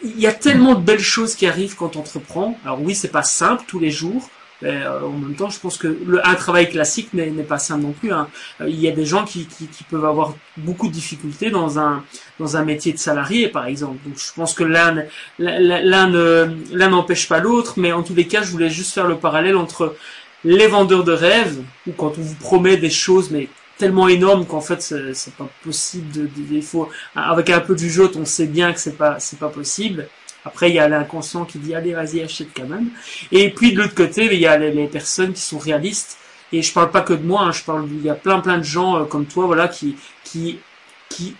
[0.02, 2.58] il y a tellement de belles choses qui arrivent quand on entreprend.
[2.64, 4.28] Alors oui, c'est pas simple tous les jours.
[4.62, 7.82] Mais euh, en même temps, je pense que le, un travail classique n'est pas simple
[7.82, 8.12] non plus.
[8.12, 8.28] Hein.
[8.61, 11.80] Euh, il y a des gens qui, qui, qui, peuvent avoir beaucoup de difficultés dans
[11.80, 12.04] un
[12.38, 13.98] dans un métier de salarié, par exemple.
[14.04, 15.04] Donc, je pense que l'un
[15.38, 19.56] l'un n'empêche pas l'autre, mais en tous les cas, je voulais juste faire le parallèle
[19.56, 19.96] entre
[20.44, 23.48] les vendeurs de rêves, ou quand on vous promet des choses, mais
[23.83, 28.09] tellement énorme qu'en fait c'est pas possible de, il faut avec un peu du jeu
[28.14, 30.07] on sait bien que c'est pas c'est pas possible.
[30.45, 32.90] Après il y a l'inconscient qui dit allez vas-y achète quand même.
[33.33, 36.16] Et puis de l'autre côté il y a les, personnes qui sont réalistes.
[36.53, 38.59] Et je parle pas que de moi hein, je parle il y a plein plein
[38.59, 40.61] de gens euh, comme toi voilà qui qui
[41.09, 41.35] qui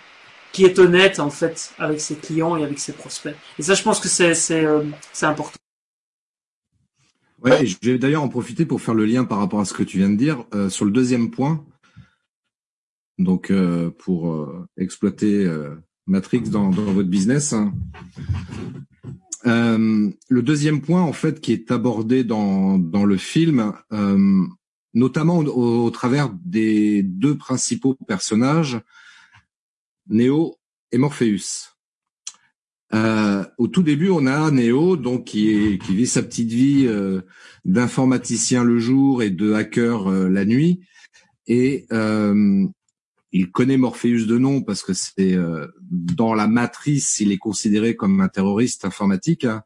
[0.51, 3.37] qui est honnête en fait avec ses clients et avec ses prospects.
[3.57, 4.83] Et ça je pense que c'est c'est euh,
[5.21, 5.57] important.
[7.41, 9.83] Ouais, je vais d'ailleurs en profiter pour faire le lien par rapport à ce que
[9.83, 10.43] tu viens de dire.
[10.53, 11.63] Euh, sur le deuxième point,
[13.23, 17.53] donc euh, pour euh, exploiter euh, Matrix dans, votre business.
[17.53, 17.73] Hein.
[19.45, 23.73] le deuxième point, en fait, qui est abordé dans, dans le film,
[24.93, 28.81] notamment au, travers des deux principaux personnages,
[30.09, 30.57] Neo
[30.91, 31.71] et Morpheus.
[32.91, 36.89] au tout début, on a Neo, donc qui, vit sa petite vie
[37.63, 40.81] d'informaticien le jour et de hacker la nuit,
[41.47, 41.87] et
[43.33, 47.95] il connaît Morpheus de nom parce que c'est euh, dans la matrice, il est considéré
[47.95, 49.43] comme un terroriste informatique.
[49.43, 49.63] Hein.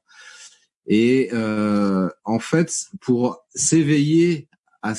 [0.88, 4.48] Et euh, en fait, pour s'éveiller
[4.82, 4.94] à,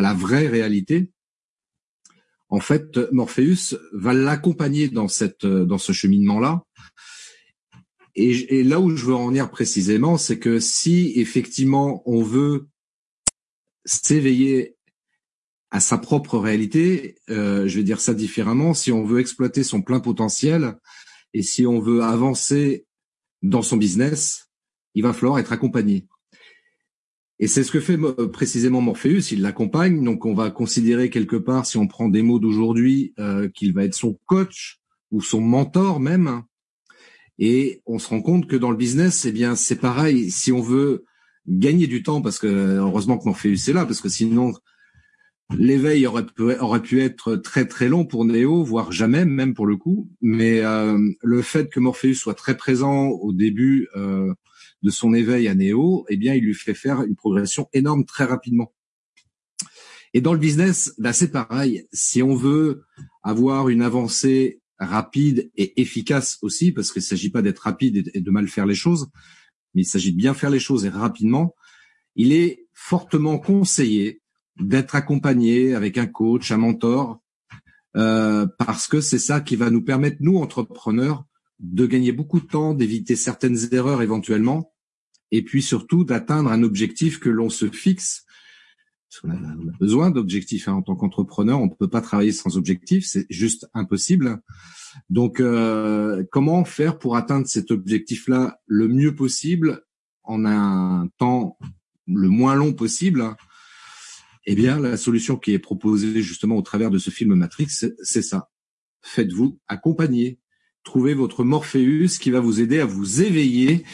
[0.00, 1.10] la vraie réalité,
[2.50, 6.64] en fait, Morpheus va l'accompagner dans cette dans ce cheminement-là.
[8.14, 12.68] Et, là où je veux en venir précisément, c'est que si effectivement on veut
[13.84, 14.75] s'éveiller
[15.70, 19.82] à sa propre réalité, euh, je vais dire ça différemment, si on veut exploiter son
[19.82, 20.76] plein potentiel
[21.34, 22.86] et si on veut avancer
[23.42, 24.50] dans son business,
[24.94, 26.06] il va falloir être accompagné.
[27.38, 30.02] Et c'est ce que fait euh, précisément Morpheus, il l'accompagne.
[30.02, 33.84] Donc on va considérer quelque part, si on prend des mots d'aujourd'hui, euh, qu'il va
[33.84, 36.42] être son coach ou son mentor même.
[37.38, 40.30] Et on se rend compte que dans le business, eh bien c'est pareil.
[40.30, 41.04] Si on veut
[41.46, 44.54] gagner du temps, parce que heureusement que Morpheus est là, parce que sinon
[45.54, 50.10] l'éveil aurait, pu être très très long pour Néo, voire jamais même pour le coup.
[50.20, 54.32] Mais euh, le fait que Morpheus soit très présent au début euh,
[54.82, 58.24] de son éveil à Néo, eh bien, il lui fait faire une progression énorme très
[58.24, 58.72] rapidement.
[60.14, 61.86] Et dans le business, bah, c'est pareil.
[61.92, 62.84] Si on veut
[63.22, 68.20] avoir une avancée rapide et efficace aussi, parce qu'il ne s'agit pas d'être rapide et
[68.20, 69.08] de mal faire les choses,
[69.74, 71.54] mais il s'agit de bien faire les choses et rapidement,
[72.14, 74.22] il est fortement conseillé
[74.60, 77.20] d'être accompagné avec un coach, un mentor,
[77.96, 81.24] euh, parce que c'est ça qui va nous permettre, nous, entrepreneurs,
[81.60, 84.72] de gagner beaucoup de temps, d'éviter certaines erreurs éventuellement,
[85.30, 88.24] et puis surtout d'atteindre un objectif que l'on se fixe.
[89.24, 90.74] on, a, besoin d'objectifs hein.
[90.74, 94.40] en tant qu'entrepreneur, on ne peut pas travailler sans objectif, c'est juste impossible.
[95.08, 99.82] Donc, euh, comment faire pour atteindre cet objectif-là le mieux possible
[100.22, 101.58] en un temps
[102.06, 103.36] le moins long possible
[104.46, 107.66] Eh bien, la solution qui est proposée justement au travers de ce film Matrix,
[108.02, 108.50] c'est ça.
[109.02, 110.38] Faites-vous accompagner
[110.84, 113.84] Trouvez votre Morpheus qui va vous aider à vous éveiller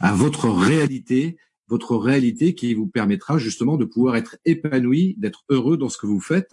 [0.00, 1.36] à votre réalité,
[1.68, 6.06] votre réalité qui vous permettra justement de pouvoir être épanoui, d'être heureux dans ce que
[6.06, 6.50] vous faites.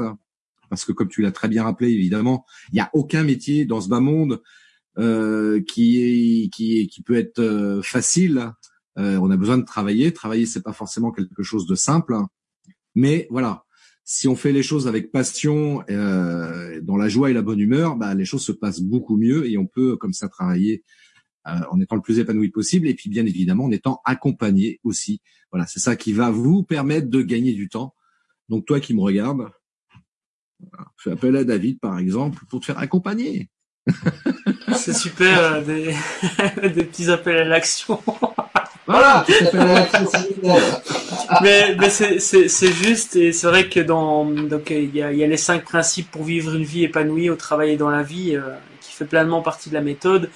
[0.70, 3.82] Parce que comme tu l'as très bien rappelé, évidemment, il n'y a aucun métier dans
[3.82, 4.44] ce bas monde
[5.00, 8.52] euh, qui est qui qui peut être euh, facile.
[9.00, 10.14] Euh, on a besoin de travailler.
[10.14, 12.16] Travailler, c'est pas forcément quelque chose de simple,
[12.98, 13.64] mais voilà,
[14.04, 17.96] si on fait les choses avec passion, euh, dans la joie et la bonne humeur,
[17.96, 20.84] bah, les choses se passent beaucoup mieux et on peut comme ça travailler
[21.48, 25.22] euh, en étant le plus épanoui possible et puis bien évidemment en étant accompagné aussi.
[25.52, 27.94] Voilà, c'est ça qui va vous permettre de gagner du temps.
[28.50, 29.48] Donc toi qui me regardes,
[30.98, 33.52] fais appel à David par exemple pour te faire accompagner.
[34.76, 35.94] C'est super, euh, des,
[36.74, 38.02] des petits appels à l'action.
[38.88, 39.26] Voilà.
[41.42, 45.28] mais mais c'est juste et c'est vrai que dans donc il y a, y a,
[45.28, 48.56] les cinq principes pour vivre une vie épanouie au travail et dans la vie euh,
[48.80, 50.30] qui fait pleinement partie de la méthode.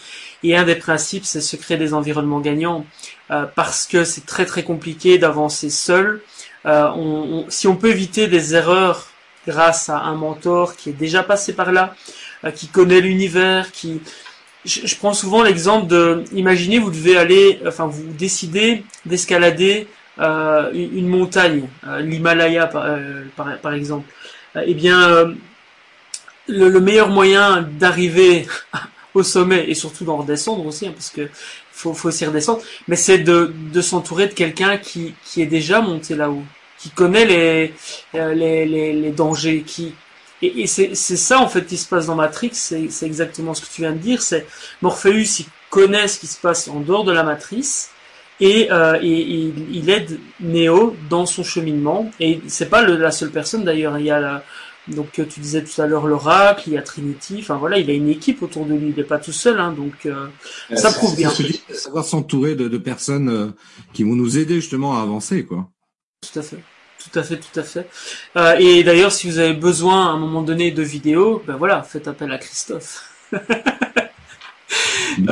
[0.44, 2.86] Et un des principes, c'est se créer des environnements gagnants
[3.32, 6.22] euh, parce que c'est très très compliqué d'avancer seul.
[6.66, 9.08] Euh, on, si on peut éviter des erreurs
[9.48, 11.96] grâce à un mentor qui est déjà passé par là,
[12.56, 14.02] qui connaît l'univers, qui
[14.66, 19.88] je, prends souvent l'exemple de, imaginez, vous devez aller, enfin, vous décidez d'escalader
[20.20, 23.24] euh, une, montagne, euh, l'Himalaya par, euh,
[23.62, 24.06] par, exemple.
[24.56, 25.34] eh bien,
[26.48, 28.46] le, le, meilleur moyen d'arriver
[29.14, 31.28] au sommet et surtout d'en redescendre aussi, hein, parce que
[31.72, 35.82] faut, faut aussi redescendre, mais c'est de, de s'entourer de quelqu'un qui, qui est déjà
[35.82, 36.44] monté là-haut,
[36.78, 37.74] qui connaît les,
[38.14, 39.96] les, les, les dangers, qui,
[40.42, 43.74] et, et c'est ça en fait qui se passe dans Matrix, c'est exactement ce que
[43.74, 44.46] tu viens de dire, c'est
[44.82, 47.90] Morpheus, il connaît ce qui se passe en dehors de la matrice,
[48.40, 53.32] et, euh, et, il aide Neo dans son cheminement, et c'est pas le, la seule
[53.32, 54.44] personne d'ailleurs, il y a la,
[54.88, 57.94] donc tu disais tout à l'heure l'oracle, il y a Trinity, enfin voilà, il a
[57.94, 60.28] une équipe autour de lui, il n'est pas tout seul, hein, donc euh,
[60.76, 61.32] ça prouve bien.
[61.70, 63.48] Savoir s'entourer de, de, personnes euh,
[63.94, 65.70] qui vont nous aider justement à avancer, quoi.
[66.22, 66.58] Tout à fait.
[67.04, 67.88] Tout à fait, tout à fait.
[68.38, 71.84] Euh, et d'ailleurs, si vous avez besoin à un moment donné de vidéos, ben voilà,
[71.84, 73.10] faites appel à Christophe.
[73.34, 73.40] euh...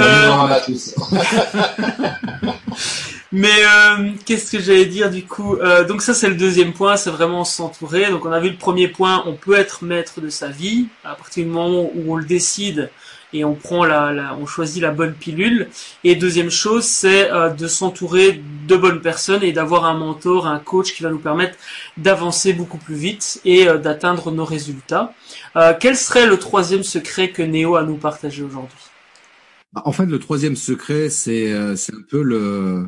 [3.32, 6.98] Mais euh, qu'est-ce que j'allais dire du coup euh, Donc ça c'est le deuxième point,
[6.98, 8.10] c'est vraiment s'entourer.
[8.10, 11.14] Donc on a vu le premier point, on peut être maître de sa vie à
[11.14, 12.90] partir du moment où on le décide
[13.34, 15.68] et on prend la, on choisit la bonne pilule.
[16.04, 20.60] Et deuxième chose, c'est euh, de s'entourer de bonnes personnes et d'avoir un mentor, un
[20.60, 21.58] coach qui va nous permettre
[21.98, 25.13] d'avancer beaucoup plus vite et euh, d'atteindre nos résultats.
[25.56, 28.80] Euh, quel serait le troisième secret que Néo a nous partager aujourd'hui?
[29.74, 32.88] Bah, En fait, le troisième secret, c'est c'est un peu le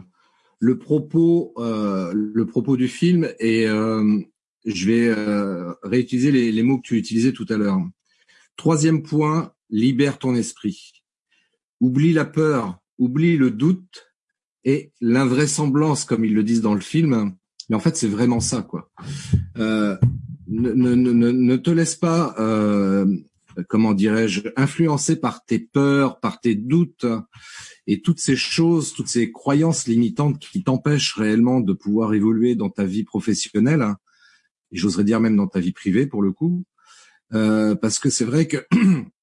[0.59, 3.67] le propos le propos du film et
[4.65, 5.13] je vais
[5.83, 7.79] réutiliser les, les mots que tu utilisais tout à l'heure.
[8.57, 10.91] Troisième point, libère ton esprit.
[11.79, 14.13] Oublie la peur, oublie le doute
[14.63, 17.35] et l'invraisemblance, comme ils le disent dans le film,
[17.69, 18.91] Mais en fait, c'est vraiment ça, quoi.
[19.57, 19.97] Euh,
[20.47, 23.05] ne, ne, ne, ne, te laisse pas, euh,
[23.69, 27.05] comment dirais-je, influencer par tes peurs, par tes doutes
[27.87, 32.69] et toutes ces choses, toutes ces croyances limitantes qui t'empêchent réellement de pouvoir évoluer dans
[32.69, 33.95] ta vie professionnelle,
[34.71, 36.63] et j'oserais dire même dans ta vie privée pour le coup,
[37.33, 38.65] euh, parce que c'est vrai que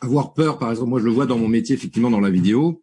[0.00, 2.82] avoir peur, par exemple, moi je le vois dans mon métier, effectivement, dans la vidéo.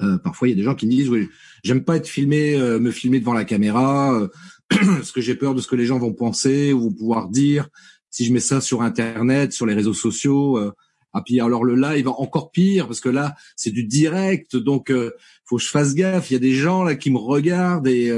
[0.00, 1.28] Euh, parfois, il y a des gens qui me disent, oui,
[1.62, 4.28] j'aime pas être filmé, euh, me filmer devant la caméra, euh,
[4.68, 7.68] parce que j'ai peur de ce que les gens vont penser ou pouvoir dire.
[8.10, 10.72] Si je mets ça sur Internet, sur les réseaux sociaux, euh,
[11.16, 14.92] ah alors le live encore pire parce que là c'est du direct, donc
[15.44, 16.32] faut que je fasse gaffe.
[16.32, 18.08] Il y a des gens là qui me regardent et,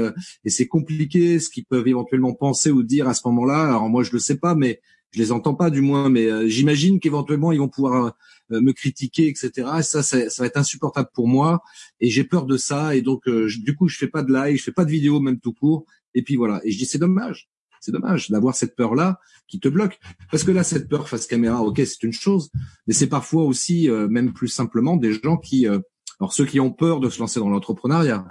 [0.43, 3.65] et c'est compliqué ce qu'ils peuvent éventuellement penser ou dire à ce moment-là.
[3.65, 4.81] Alors moi je le sais pas, mais
[5.11, 8.13] je les entends pas du moins, mais euh, j'imagine qu'éventuellement ils vont pouvoir
[8.51, 9.51] euh, me critiquer, etc.
[9.79, 11.61] Et ça, ça, ça, va être insupportable pour moi,
[11.99, 14.57] et j'ai peur de ça, et donc euh, du coup je fais pas de live,
[14.57, 16.61] je fais pas de vidéo même tout court, et puis voilà.
[16.63, 17.49] Et je dis c'est dommage,
[17.79, 19.99] c'est dommage d'avoir cette peur là qui te bloque,
[20.29, 22.49] parce que là cette peur face caméra, ok c'est une chose,
[22.85, 26.99] mais c'est parfois aussi même plus simplement des gens qui, alors ceux qui ont peur
[26.99, 28.27] de se lancer dans l'entrepreneuriat.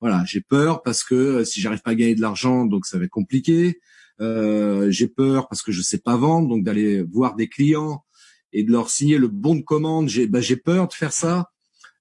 [0.00, 3.04] Voilà, j'ai peur parce que si j'arrive pas à gagner de l'argent, donc ça va
[3.04, 3.78] être compliqué.
[4.22, 8.04] Euh, j'ai peur parce que je sais pas vendre, donc d'aller voir des clients
[8.52, 10.08] et de leur signer le bon de commande.
[10.08, 11.50] J'ai bah, j'ai peur de faire ça.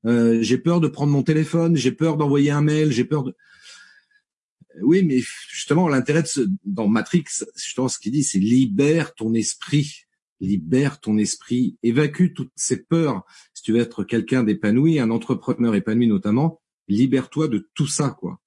[0.06, 1.76] Euh, j'ai peur de prendre mon téléphone.
[1.76, 2.92] J'ai peur d'envoyer un mail.
[2.92, 3.36] J'ai peur de
[4.82, 5.20] oui, mais
[5.50, 7.26] justement, l'intérêt de ce, dans Matrix,
[7.58, 10.06] justement, ce qu'il dit, c'est libère ton esprit,
[10.40, 13.24] libère ton esprit, évacue toutes ces peurs.
[13.54, 18.40] Si tu veux être quelqu'un d'épanoui, un entrepreneur épanoui notamment, libère-toi de tout ça, quoi.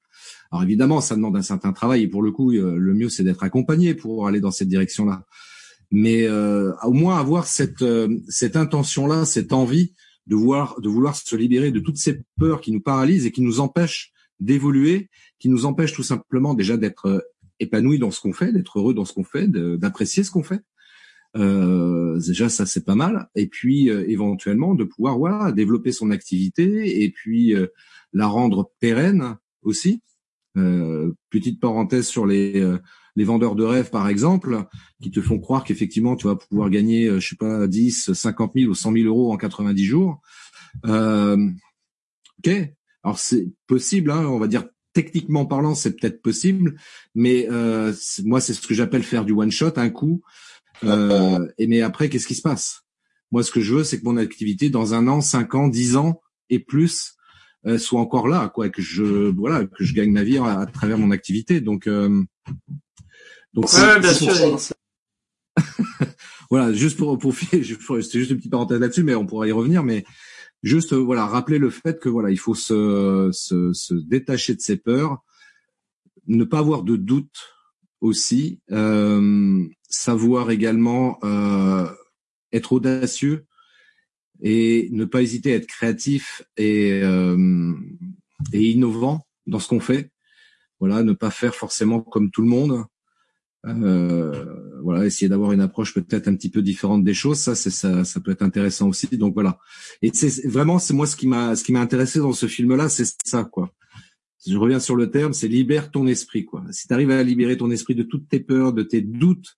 [0.50, 3.24] Alors évidemment, ça demande un certain travail et pour le coup, euh, le mieux c'est
[3.24, 5.24] d'être accompagné pour aller dans cette direction-là.
[5.90, 9.94] Mais euh, au moins avoir cette euh, cette intention-là, cette envie
[10.26, 13.42] de voir de vouloir se libérer de toutes ces peurs qui nous paralysent et qui
[13.42, 17.28] nous empêchent d'évoluer, qui nous empêchent tout simplement déjà d'être
[17.60, 20.60] épanoui dans ce qu'on fait, d'être heureux dans ce qu'on fait, d'apprécier ce qu'on fait.
[21.36, 27.02] Euh, déjà ça c'est pas mal et puis éventuellement de pouvoir voilà développer son activité
[27.02, 27.54] et puis
[28.12, 30.13] la rendre pérenne aussi euh,
[30.54, 32.78] petite parenthèse sur les euh,
[33.16, 34.64] les vendeurs de rêves par exemple,
[35.00, 38.52] qui te font croire qu'effectivement tu vas pouvoir gagner, euh, je sais pas, 10, 50
[38.56, 40.20] 000 ou 100 000 euros en 90 jours.
[40.86, 41.50] Euh,
[42.38, 42.50] ok,
[43.02, 46.76] alors c'est possible, hein, on va dire techniquement parlant, c'est peut-être possible,
[47.14, 47.92] mais euh,
[48.24, 50.22] moi c'est ce que j'appelle faire du one shot, un coup.
[50.82, 52.82] Euh, et mais après, qu'est-ce qui se passe?
[53.30, 55.96] Moi, ce que je veux, c'est que mon activité dans un an, cinq ans, dix
[55.96, 57.13] ans et plus euh,
[57.78, 61.10] soit encore là, quoi, que je voilà, que je gagne ma vie à, travers mon
[61.10, 61.60] activité.
[61.60, 62.22] Donc, euh,
[63.52, 64.32] donc ouais, bien sûr.
[66.50, 67.62] voilà, juste pour pour c'était
[68.18, 69.82] juste une petite parenthèse là-dessus, mais on pourra y revenir.
[69.82, 70.04] Mais
[70.62, 74.76] juste voilà, rappeler le fait que voilà, il faut se se, se détacher de ses
[74.76, 75.24] peurs,
[76.26, 77.54] ne pas avoir de doute
[78.00, 81.88] aussi, euh, savoir également euh,
[82.52, 83.46] être audacieux
[84.42, 87.72] et ne pas hésiter à être créatif et, euh,
[88.52, 90.10] et innovant dans ce qu'on fait.
[90.80, 92.84] Voilà, ne pas faire forcément comme tout le monde.
[93.66, 94.44] Euh,
[94.82, 97.38] voilà, essayer d'avoir une approche peut-être un petit peu différente des choses.
[97.38, 99.06] Ça, c'est ça, ça peut être intéressant aussi.
[99.16, 99.58] Donc voilà.
[100.02, 102.88] Et c'est vraiment, c'est moi ce qui m'a, ce qui m'a intéressé dans ce film-là,
[102.88, 103.72] c'est ça, quoi.
[104.46, 106.62] Je reviens sur le terme, c'est libère ton esprit, quoi.
[106.70, 109.56] Si tu arrives à libérer ton esprit de toutes tes peurs, de tes doutes,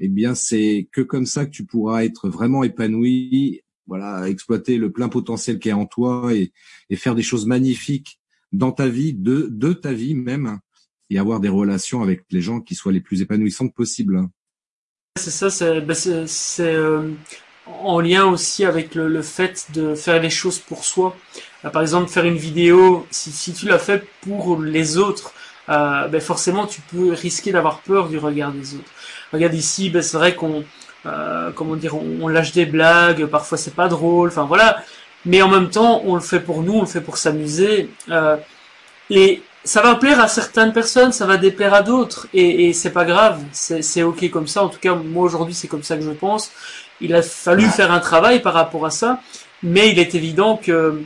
[0.00, 4.92] eh bien, c'est que comme ça que tu pourras être vraiment épanoui voilà, exploiter le
[4.92, 6.52] plein potentiel qui est en toi et,
[6.96, 8.20] faire des choses magnifiques
[8.52, 10.58] dans ta vie, de, de ta vie même,
[11.10, 14.28] et avoir des relations avec les gens qui soient les plus épanouissantes possibles.
[15.16, 15.96] C'est ça, c'est ben
[16.60, 17.12] euh,
[17.66, 21.16] en lien aussi avec le, fait de faire les choses pour soi.
[21.64, 25.32] Euh, par exemple, faire une vidéo, si, si tu l'as fait pour les autres,
[25.68, 28.90] euh, ben forcément tu peux risquer d'avoir peur du regard des autres.
[29.32, 30.64] Regarde ici, ben c'est vrai qu'on
[31.08, 34.82] euh, comment dire, on, lâche des blagues, parfois c'est pas drôle, enfin voilà.
[35.24, 37.90] Mais en même temps, on le fait pour nous, on le fait pour s'amuser.
[38.10, 38.36] Euh,
[39.10, 42.90] et ça va plaire à certaines personnes, ça va déplaire à d'autres, et, et c'est
[42.90, 44.62] pas grave, c'est ok comme ça.
[44.64, 46.52] En tout cas, moi aujourd'hui, c'est comme ça que je pense.
[47.00, 49.20] Il a fallu faire un travail par rapport à ça,
[49.62, 51.02] mais il est évident que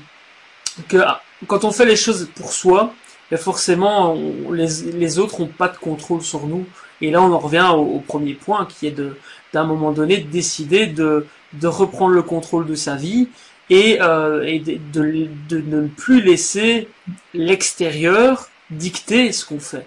[0.88, 0.98] que
[1.46, 2.94] quand on fait les choses pour soi,
[3.30, 4.16] ben forcément,
[4.50, 6.66] les, les autres ont pas de contrôle sur nous.
[7.00, 9.16] Et là, on en revient au, premier point, qui est de,
[9.52, 13.28] d'un moment donné, de décider de, de reprendre le contrôle de sa vie
[13.70, 16.88] et, euh, et de, de, ne plus laisser
[17.34, 19.86] l'extérieur dicter ce qu'on fait.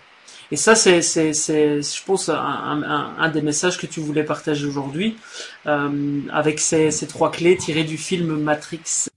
[0.51, 4.23] Et ça, c'est, c'est, c'est je pense, un, un, un, des messages que tu voulais
[4.23, 5.15] partager aujourd'hui,
[5.65, 9.09] euh, avec ces, ces trois clés tirées du film Matrix.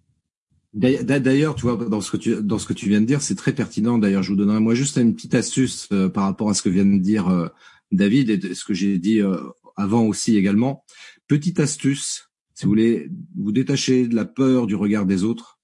[0.74, 3.34] D'ailleurs, tu vois, dans ce que tu dans ce que tu viens de dire, c'est
[3.34, 3.98] très pertinent.
[3.98, 6.68] D'ailleurs, je vous donnerai moi juste une petite astuce euh, par rapport à ce que
[6.68, 7.48] vient de dire euh,
[7.90, 9.38] David et ce que j'ai dit euh,
[9.78, 10.84] avant aussi également.
[11.28, 15.58] Petite astuce, si vous voulez vous détacher de la peur du regard des autres,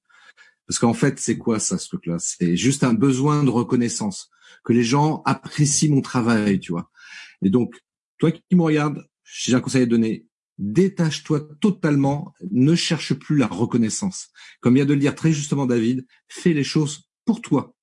[0.66, 2.18] parce qu'en fait, c'est quoi ça, ce truc-là?
[2.18, 4.30] C'est juste un besoin de reconnaissance,
[4.64, 6.90] que les gens apprécient mon travail, tu vois.
[7.42, 7.74] Et donc,
[8.18, 10.26] toi qui me regardes, j'ai un conseil à donner
[10.58, 14.30] détache-toi totalement, ne cherche plus la reconnaissance.
[14.60, 17.74] Comme vient de le dire très justement David, fais les choses pour toi.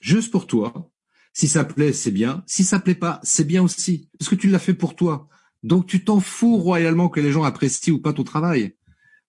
[0.00, 0.91] Juste pour toi.
[1.32, 2.42] Si ça plaît, c'est bien.
[2.46, 4.08] Si ça plaît pas, c'est bien aussi.
[4.18, 5.28] Parce que tu l'as fait pour toi.
[5.62, 8.74] Donc tu t'en fous royalement que les gens apprécient ou pas ton travail.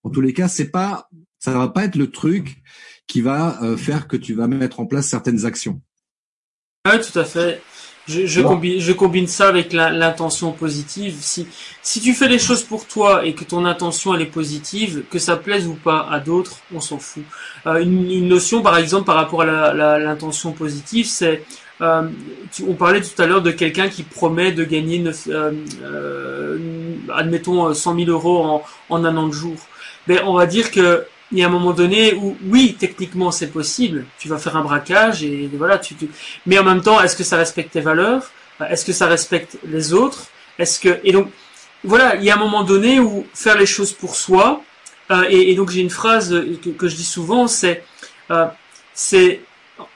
[0.04, 2.62] En tous les cas, c'est pas, ça va pas être le truc
[3.08, 5.82] qui va euh, faire que tu vas mettre en place certaines actions.
[6.86, 7.62] Oui, tout à fait.
[8.06, 11.16] Je, je, combine, je combine ça avec l'intention positive.
[11.22, 11.48] Si,
[11.82, 15.20] si tu fais les choses pour toi et que ton intention elle est positive, que
[15.20, 17.24] ça plaise ou pas à d'autres, on s'en fout.
[17.66, 21.46] Euh, une, une, notion par exemple par rapport à l'intention positive, c'est
[21.82, 22.04] euh,
[22.68, 25.52] on parlait tout à l'heure de quelqu'un qui promet de gagner, euh,
[25.84, 26.58] euh,
[27.14, 29.56] admettons, 100 000 euros en, en un an de jour.
[30.08, 33.48] Mais on va dire que il y a un moment donné où oui, techniquement c'est
[33.48, 35.96] possible, tu vas faire un braquage et voilà, tu,
[36.46, 38.30] mais en même temps, est-ce que ça respecte tes valeurs?
[38.70, 40.28] Est-ce que ça respecte les autres?
[40.60, 41.30] Est-ce que et donc
[41.84, 44.62] voilà, il y a un moment donné où faire les choses pour soi
[45.12, 46.30] euh, et, donc j'ai une phrase
[46.78, 47.84] que, je dis souvent, c'est
[48.32, 48.46] euh,
[48.94, 49.42] c'est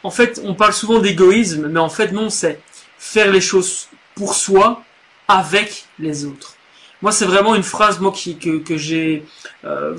[0.03, 2.59] en fait on parle souvent d'égoïsme, mais en fait non, c'est
[2.97, 4.83] faire les choses pour soi
[5.27, 6.57] avec les autres.
[7.03, 9.23] Moi, c'est vraiment une phrase moi qui que, que j'ai
[9.65, 9.95] euh,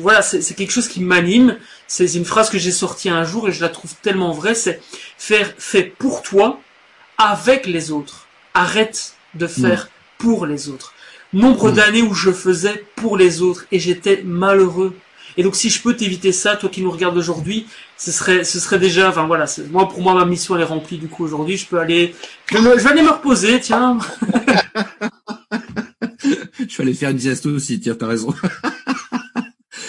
[0.00, 1.58] voilà, c'est quelque chose qui m'anime.
[1.86, 4.54] C'est une phrase que j'ai sortie un jour et je la trouve tellement vraie.
[4.54, 4.80] C'est
[5.18, 6.60] faire fait pour toi
[7.18, 8.26] avec les autres.
[8.54, 10.94] Arrête de faire pour les autres.
[11.34, 14.96] Nombre d'années où je faisais pour les autres et j'étais malheureux.
[15.36, 17.66] Et donc, si je peux t'éviter ça, toi qui nous regardes aujourd'hui,
[17.98, 20.98] ce serait, ce serait déjà, enfin voilà, moi pour moi ma mission elle est remplie
[20.98, 21.56] du coup aujourd'hui.
[21.56, 22.14] Je peux aller,
[22.46, 23.98] je, je vais aller me reposer, tiens.
[26.22, 28.32] je vais aller faire une sieste aussi, tiens, t'as raison.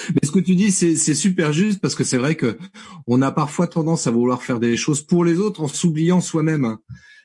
[0.09, 2.57] Mais ce que tu dis, c'est super juste parce que c'est vrai que
[3.05, 6.77] on a parfois tendance à vouloir faire des choses pour les autres en s'oubliant soi-même.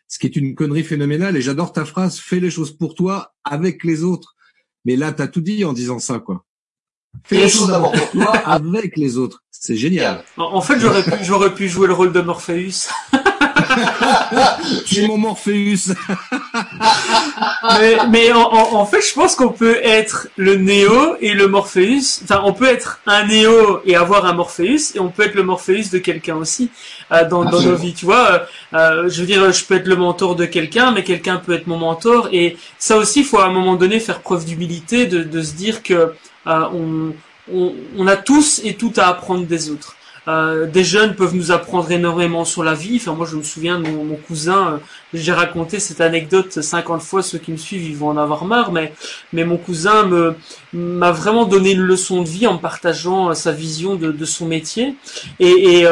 [0.06, 1.36] Ce qui est une connerie phénoménale.
[1.36, 4.36] Et j'adore ta phrase, fais les choses pour toi avec les autres.
[4.84, 6.44] Mais là, t'as tout dit en disant ça, quoi.
[7.24, 9.43] Fais les choses d'abord pour toi avec les autres.
[9.66, 10.22] C'est génial.
[10.36, 12.90] En fait, j'aurais pu, j'aurais pu jouer le rôle de Morpheus.
[14.84, 15.94] tu mon Morpheus.
[17.80, 22.20] mais, mais en, en, fait, je pense qu'on peut être le Néo et le Morpheus.
[22.24, 25.44] Enfin, on peut être un Néo et avoir un Morpheus, et on peut être le
[25.44, 26.70] Morpheus de quelqu'un aussi
[27.10, 27.94] euh, dans, dans nos vies.
[27.94, 28.38] Tu vois, euh,
[28.74, 31.68] euh, je veux dire, je peux être le mentor de quelqu'un, mais quelqu'un peut être
[31.68, 32.28] mon mentor.
[32.32, 35.54] Et ça aussi, il faut à un moment donné faire preuve d'humilité, de, de se
[35.54, 36.12] dire que
[36.44, 37.14] on,
[37.52, 39.96] on, on a tous et tout à apprendre des autres.
[40.26, 42.96] Euh, des jeunes peuvent nous apprendre énormément sur la vie.
[42.96, 44.74] Enfin, moi, je me souviens de mon, cousin.
[44.74, 44.76] Euh,
[45.12, 47.22] j'ai raconté cette anecdote 50 fois.
[47.22, 48.72] Ceux qui me suivent, ils vont en avoir marre.
[48.72, 48.92] Mais,
[49.32, 50.08] mais mon cousin
[50.72, 54.46] m'a vraiment donné une leçon de vie en partageant euh, sa vision de, de son
[54.46, 54.94] métier.
[55.40, 55.86] Et, et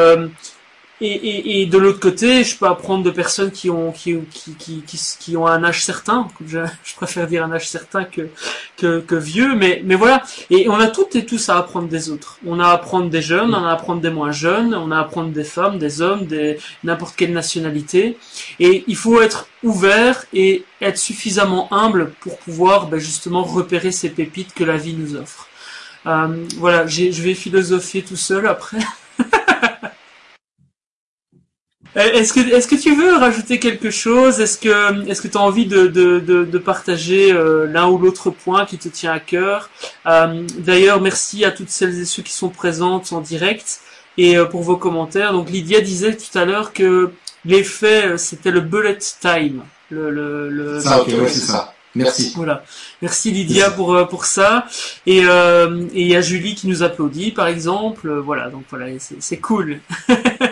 [1.05, 4.55] et, et, et, de l'autre côté, je peux apprendre de personnes qui ont qui, qui,
[4.55, 6.29] qui, qui, ont un âge certain.
[6.47, 6.59] Je,
[6.95, 8.29] préfère dire un âge certain que,
[8.77, 10.23] que, que vieux, mais mais voilà.
[10.49, 12.39] Et on a toutes et tous à apprendre des autres.
[12.45, 14.97] On a à apprendre des jeunes, on a à apprendre des moins jeunes, on a
[14.97, 18.17] à apprendre des femmes, des hommes, des n'importe quelle nationalité.
[18.61, 24.09] Et il faut être ouvert et être suffisamment humble pour pouvoir ben, justement repérer ces
[24.09, 25.49] pépites que la vie nous offre.
[26.05, 28.79] Euh, voilà, je vais philosopher tout seul après.
[31.95, 34.39] Euh, est-ce que est-ce que tu veux rajouter quelque chose?
[34.39, 38.29] Est-ce que est-ce que tu as envie de de, de, partager euh, l'un ou l'autre
[38.31, 39.69] point qui te tient à cœur?
[40.07, 43.81] Euh, D'ailleurs, merci à toutes celles et ceux qui sont présentes en direct
[44.17, 45.33] et pour vos commentaires.
[45.33, 47.11] Donc Lydia disait tout à l'heure que
[47.45, 49.63] l'effet c'était le bullet time.
[49.89, 50.79] Le, le, le...
[50.79, 51.73] Ça, c'est ça.
[51.95, 52.33] Merci.
[52.35, 52.63] Voilà.
[53.03, 54.65] Merci Lydia pour pour ça.
[55.05, 58.09] Et et il y a Julie qui nous applaudit par exemple.
[58.17, 58.49] Voilà.
[58.49, 58.87] Donc voilà,
[59.19, 59.79] c'est cool.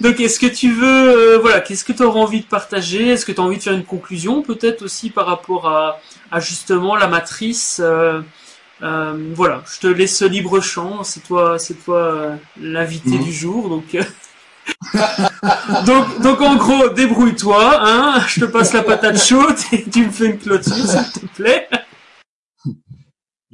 [0.00, 3.08] Donc, est-ce que tu veux, euh, voilà, qu'est-ce que tu auras envie de partager?
[3.08, 6.00] Est-ce que tu as envie de faire une conclusion, peut-être aussi par rapport à,
[6.40, 8.20] justement la matrice euh,
[8.82, 11.04] euh, Voilà, je te laisse libre champ.
[11.04, 13.24] C'est toi, c'est toi l'invité mhm.
[13.24, 13.96] du jour, donc.
[15.86, 18.20] donc, donc en gros, débrouille-toi, hein.
[18.28, 21.68] Je te passe la patate chaude et tu me fais une clôture, s'il te plaît.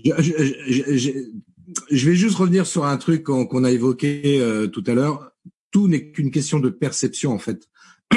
[0.03, 4.41] Je, vais juste revenir sur un truc qu'on a évoqué
[4.72, 5.30] tout à l'heure
[5.71, 7.68] tout n'est qu'une question de perception en fait.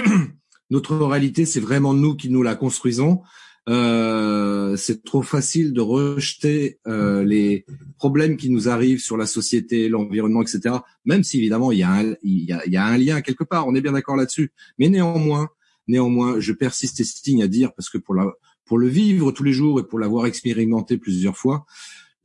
[0.70, 3.22] Notre réalité, c'est vraiment nous qui nous la construisons.
[3.70, 7.66] Euh, c'est trop facile de rejeter euh, les
[7.98, 10.76] problèmes qui nous arrivent sur la société, l'environnement, etc.
[11.06, 14.52] Même si évidemment il y, a un, lien quelque part, on est bien d'accord là-dessus.
[14.80, 15.50] Mais néanmoins,
[15.88, 19.80] néanmoins, je persiste et stigne à dire parce que pour le vivre tous les jours
[19.80, 21.66] et pour l'avoir expérimenté plusieurs fois,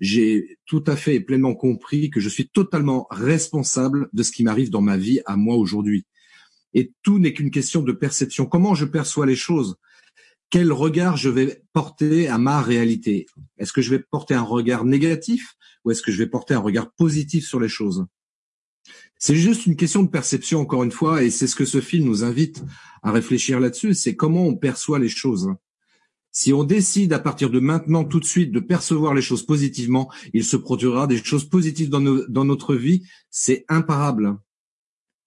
[0.01, 4.45] j'ai tout à fait et pleinement compris que je suis totalement responsable de ce qui
[4.45, 6.07] m'arrive dans ma vie à moi aujourd'hui.
[6.75, 8.47] Et tout n'est qu'une question de perception.
[8.47, 9.77] Comment je perçois les choses?
[10.51, 13.27] Quel regard je vais porter à ma réalité?
[13.59, 16.61] Est-ce que je vais porter un regard négatif ou est-ce que je vais porter un
[16.61, 18.07] regard positif sur les choses?
[19.19, 22.07] C'est juste une question de perception, encore une fois, et c'est ce que ce film
[22.07, 22.63] nous invite
[23.03, 25.49] à réfléchir là-dessus, c'est comment on perçoit les choses.
[26.31, 30.11] Si on décide à partir de maintenant, tout de suite, de percevoir les choses positivement,
[30.35, 33.03] il se produira des choses positives dans, dans notre vie.
[33.31, 34.37] C'est imparable.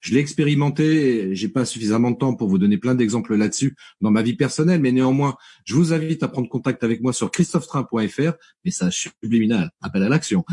[0.01, 4.09] Je l'ai expérimenté, j'ai pas suffisamment de temps pour vous donner plein d'exemples là-dessus dans
[4.09, 8.31] ma vie personnelle, mais néanmoins, je vous invite à prendre contact avec moi sur christophetrain.fr,
[8.65, 10.43] message subliminal, appel à l'action.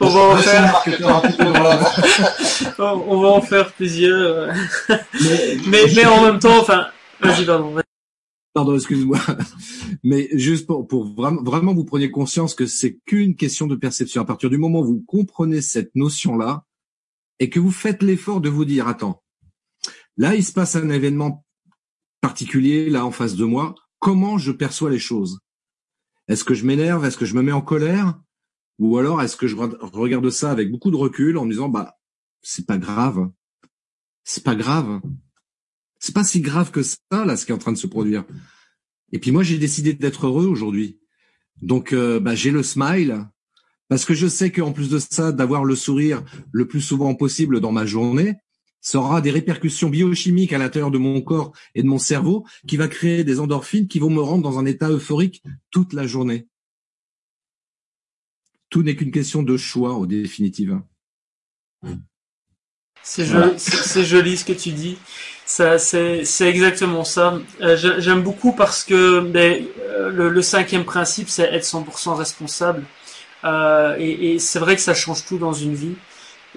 [0.00, 0.84] on va en faire,
[2.78, 4.52] on va en faire plusieurs.
[5.66, 6.88] mais, mais, en même temps, enfin,
[7.22, 7.76] vas-y, pardon.
[8.58, 9.20] Pardon, excuse-moi.
[10.02, 14.20] Mais juste pour, vraiment, vraiment vous preniez conscience que c'est qu'une question de perception.
[14.20, 16.64] À partir du moment où vous comprenez cette notion-là,
[17.38, 19.22] et que vous faites l'effort de vous dire, attends,
[20.16, 21.46] là, il se passe un événement
[22.20, 25.38] particulier, là, en face de moi, comment je perçois les choses?
[26.26, 27.04] Est-ce que je m'énerve?
[27.04, 28.20] Est-ce que je me mets en colère?
[28.80, 31.94] Ou alors, est-ce que je regarde ça avec beaucoup de recul en me disant, bah,
[32.42, 33.30] c'est pas grave.
[34.24, 35.00] C'est pas grave.
[35.98, 38.24] C'est pas si grave que ça, là, ce qui est en train de se produire.
[39.12, 41.00] Et puis moi, j'ai décidé d'être heureux aujourd'hui.
[41.62, 43.26] Donc, euh, bah, j'ai le smile,
[43.88, 46.22] parce que je sais qu'en plus de ça, d'avoir le sourire
[46.52, 48.36] le plus souvent possible dans ma journée,
[48.80, 52.76] ça aura des répercussions biochimiques à l'intérieur de mon corps et de mon cerveau qui
[52.76, 56.46] va créer des endorphines qui vont me rendre dans un état euphorique toute la journée.
[58.70, 60.80] Tout n'est qu'une question de choix au définitive.
[63.02, 64.98] C'est joli, c'est joli ce que tu dis.
[65.48, 67.38] Ça, c'est, exactement ça.
[67.62, 72.84] Euh, j'aime beaucoup parce que ben, euh, le, le, cinquième principe, c'est être 100% responsable.
[73.44, 75.94] Euh, et, et c'est vrai que ça change tout dans une vie.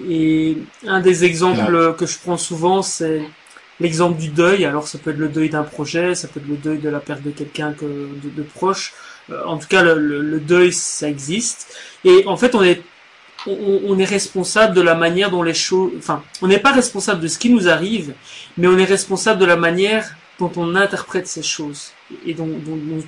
[0.06, 3.22] Et un des exemples que je prends souvent, c'est
[3.80, 4.66] l'exemple du deuil.
[4.66, 7.00] Alors ça peut être le deuil d'un projet, ça peut être le deuil de la
[7.00, 8.92] perte de quelqu'un que de, de, proche.
[9.30, 11.74] Euh, en tout cas, le, le, deuil, ça existe.
[12.04, 12.82] Et en fait, on est
[13.46, 15.92] on, on, est responsable de la manière dont les choses.
[15.98, 18.14] Enfin, on n'est pas responsable de ce qui nous arrive,
[18.56, 21.92] mais on est responsable de la manière dont on interprète ces choses
[22.26, 22.48] et dont,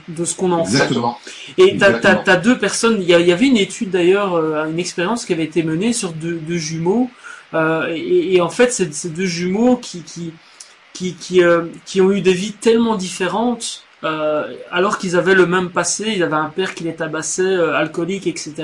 [0.08, 1.18] de ce qu'on en Exactement.
[1.24, 1.62] fait.
[1.62, 5.32] Et tu as, deux personnes, il y, avait une étude d'ailleurs, euh, une expérience qui
[5.32, 7.10] avait été menée sur deux, deux jumeaux,
[7.54, 10.32] euh, et, et, en fait c'est ces deux jumeaux qui, qui,
[10.92, 15.46] qui, qui, euh, qui ont eu des vies tellement différentes euh, alors qu'ils avaient le
[15.46, 18.54] même passé, ils avaient un père qui les tabassait, euh, alcoolique, etc.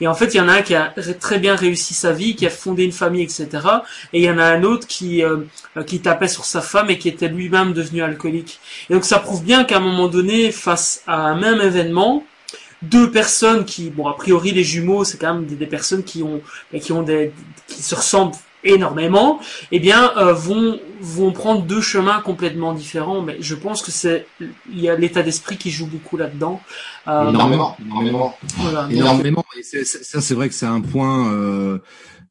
[0.00, 2.34] Et en fait, il y en a un qui a très bien réussi sa vie,
[2.34, 3.48] qui a fondé une famille, etc.
[4.12, 5.38] Et il y en a un autre qui euh,
[5.86, 8.60] qui tapait sur sa femme et qui était lui-même devenu alcoolique.
[8.90, 12.24] Et donc ça prouve bien qu'à un moment donné, face à un même événement,
[12.82, 16.22] deux personnes qui, bon, a priori les jumeaux, c'est quand même des, des, personnes qui
[16.22, 16.42] ont,
[16.80, 17.32] qui ont des,
[17.66, 18.34] qui se ressemblent
[18.64, 19.40] énormément,
[19.70, 23.22] eh bien, euh, vont vont prendre deux chemins complètement différents.
[23.22, 26.60] Mais je pense que c'est il y a l'état d'esprit qui joue beaucoup là-dedans.
[27.06, 28.36] Euh, énormément, énormément,
[28.90, 29.44] énormément.
[29.58, 31.32] Et ça, c'est vrai que c'est un point.
[31.32, 31.78] Euh,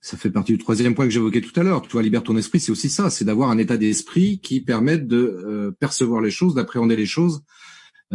[0.01, 1.81] ça fait partie du troisième point que j'évoquais tout à l'heure.
[1.81, 5.07] Tu vois, libère ton esprit, c'est aussi ça, c'est d'avoir un état d'esprit qui permette
[5.07, 7.43] de euh, percevoir les choses, d'appréhender les choses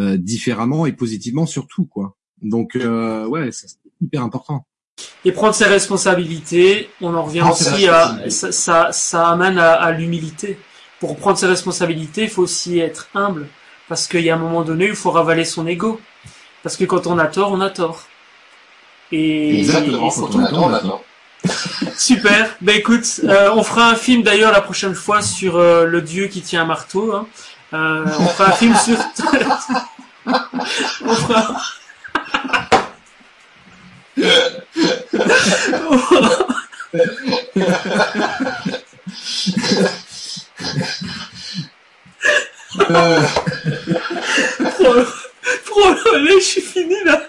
[0.01, 2.17] différemment et positivement surtout, quoi.
[2.41, 3.67] Donc, ouais, c'est
[4.01, 4.65] hyper important.
[5.25, 9.93] Et prendre ses responsabilités, on en revient aussi à ça, ça, ça amène à, à
[9.93, 10.59] l'humilité.
[11.01, 13.47] Pour prendre ses responsabilités, il faut aussi être humble,
[13.89, 16.01] parce qu'il y a un moment donné, il faut ravaler son ego,
[16.63, 18.05] parce que quand on a tort, on a tort.
[19.13, 21.05] Et, Exactement, quand on a tort, on a tort.
[21.97, 22.57] Super.
[22.61, 26.27] Ben écoute, euh, on fera un film d'ailleurs la prochaine fois sur euh, le dieu
[26.27, 27.15] qui tient un marteau.
[27.15, 27.27] Hein.
[27.75, 28.97] Euh, on fera un film sur.
[31.05, 31.57] on fera
[46.39, 47.23] je suis fini là.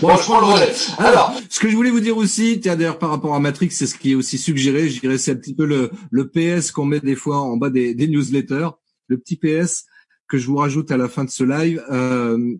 [0.00, 0.72] bon, je prends le relais.
[0.98, 3.96] Alors, ce que je voulais vous dire aussi, d'ailleurs par rapport à Matrix, c'est ce
[3.96, 4.88] qui est aussi suggéré.
[4.88, 7.70] Je dirais c'est un petit peu le, le PS qu'on met des fois en bas
[7.70, 8.68] des, des, newsletters,
[9.08, 9.86] le petit PS
[10.28, 11.82] que je vous rajoute à la fin de ce live.
[11.90, 12.56] Euh,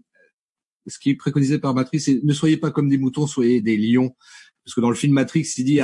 [0.86, 3.76] ce qui est préconisé par Matrix, c'est ne soyez pas comme des moutons, soyez des
[3.76, 4.14] lions.
[4.64, 5.80] Parce que dans le film Matrix, il dit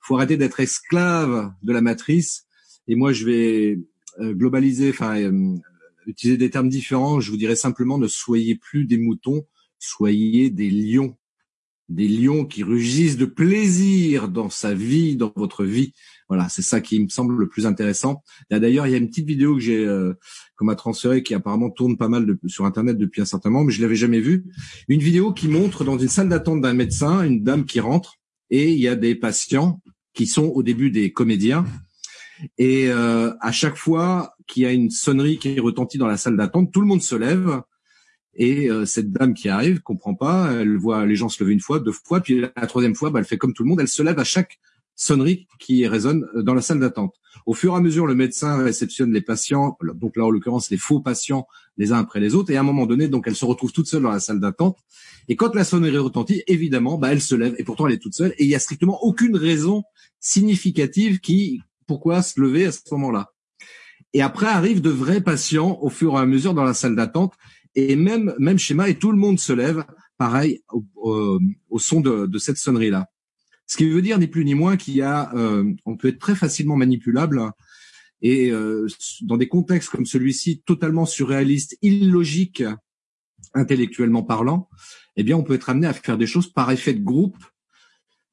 [0.00, 2.46] faut arrêter d'être esclave de la matrice.
[2.86, 3.78] Et moi, je vais
[4.20, 5.16] globaliser, enfin
[6.06, 9.46] utiliser des termes différents, je vous dirais simplement ne soyez plus des moutons,
[9.78, 11.17] soyez des lions
[11.88, 15.94] des lions qui rugissent de plaisir dans sa vie, dans votre vie.
[16.28, 18.22] Voilà, c'est ça qui me semble le plus intéressant.
[18.50, 20.12] D'ailleurs, il y a une petite vidéo que j'ai euh,
[20.56, 23.72] qu'on m'a transférée qui apparemment tourne pas mal sur internet depuis un certain moment, mais
[23.72, 24.44] je l'avais jamais vue.
[24.88, 28.16] Une vidéo qui montre dans une salle d'attente d'un médecin une dame qui rentre
[28.50, 29.80] et il y a des patients
[30.12, 31.64] qui sont au début des comédiens
[32.56, 36.36] et euh, à chaque fois qu'il y a une sonnerie qui retentit dans la salle
[36.36, 37.62] d'attente, tout le monde se lève
[38.34, 41.60] et euh, cette dame qui arrive comprend pas, elle voit les gens se lever une
[41.60, 43.88] fois, deux fois, puis la troisième fois, bah, elle fait comme tout le monde, elle
[43.88, 44.58] se lève à chaque
[44.94, 47.14] sonnerie qui résonne euh, dans la salle d'attente.
[47.46, 50.76] Au fur et à mesure, le médecin réceptionne les patients, donc là en l'occurrence les
[50.76, 53.44] faux patients les uns après les autres, et à un moment donné, donc elle se
[53.44, 54.78] retrouve toute seule dans la salle d'attente.
[55.28, 58.14] Et quand la sonnerie retentit, évidemment, bah, elle se lève, et pourtant elle est toute
[58.14, 59.84] seule, et il y a strictement aucune raison
[60.20, 63.32] significative qui pourquoi se lever à ce moment-là.
[64.14, 67.34] Et après arrivent de vrais patients au fur et à mesure dans la salle d'attente
[67.78, 69.84] et même même schéma et tout le monde se lève
[70.16, 70.62] pareil
[70.96, 71.38] au,
[71.78, 73.06] son de, cette sonnerie là.
[73.66, 76.18] Ce qui veut dire ni plus ni moins qu'il y a euh, on peut être
[76.18, 77.40] très facilement manipulable
[78.20, 78.88] et euh,
[79.22, 82.64] dans des contextes comme celui-ci totalement surréaliste, illogique
[83.54, 84.68] intellectuellement parlant,
[85.16, 87.38] eh bien on peut être amené à faire des choses par effet de groupe.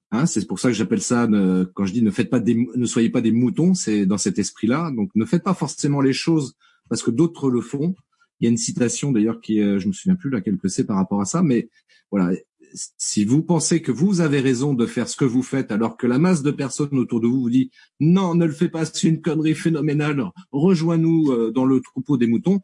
[0.10, 1.28] Hein, c'est pour ça que j'appelle ça
[1.76, 4.92] quand je dis ne soyez pas des moutons, c'est dans cet esprit-là.
[4.96, 6.56] Donc ne faites pas forcément les choses
[6.90, 7.94] parce que d'autres le font,
[8.40, 10.86] il y a une citation d'ailleurs qui, euh, je me souviens plus laquelle que c'est
[10.86, 11.70] par rapport à ça, mais
[12.12, 12.36] voilà.
[12.74, 16.08] Si vous pensez que vous avez raison de faire ce que vous faites, alors que
[16.08, 17.72] la masse de personnes autour de vous vous dit
[18.02, 22.28] non, ne le fais pas, c'est une connerie phénoménale, rejoins-nous euh, dans le troupeau des
[22.28, 22.60] moutons,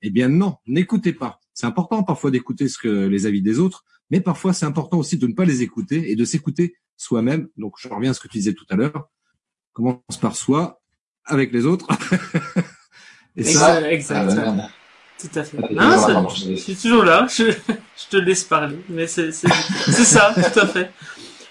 [0.00, 1.38] eh bien non, n'écoutez pas.
[1.54, 5.16] C'est important parfois d'écouter ce que les avis des autres, mais parfois c'est important aussi
[5.16, 7.48] de ne pas les écouter et de s'écouter soi-même.
[7.56, 9.08] Donc je reviens à ce que tu disais tout à l'heure.
[9.72, 10.82] Commence par soi,
[11.24, 11.86] avec les autres.
[13.36, 14.32] et ça, exact.
[14.38, 14.68] Ah,
[15.22, 15.56] tout à fait.
[15.70, 20.66] Non, je suis toujours là, je, je, te laisse parler, mais c'est ça, tout à
[20.66, 20.90] fait.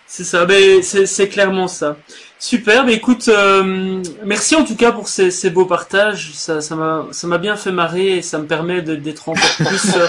[0.07, 1.95] C'est ça, mais c'est clairement ça.
[2.37, 6.31] Super, mais écoute, euh, merci en tout cas pour ces, ces beaux partages.
[6.33, 9.95] Ça, ça m'a, ça m'a bien fait marrer et ça me permet d'être encore plus.
[9.95, 10.07] Euh,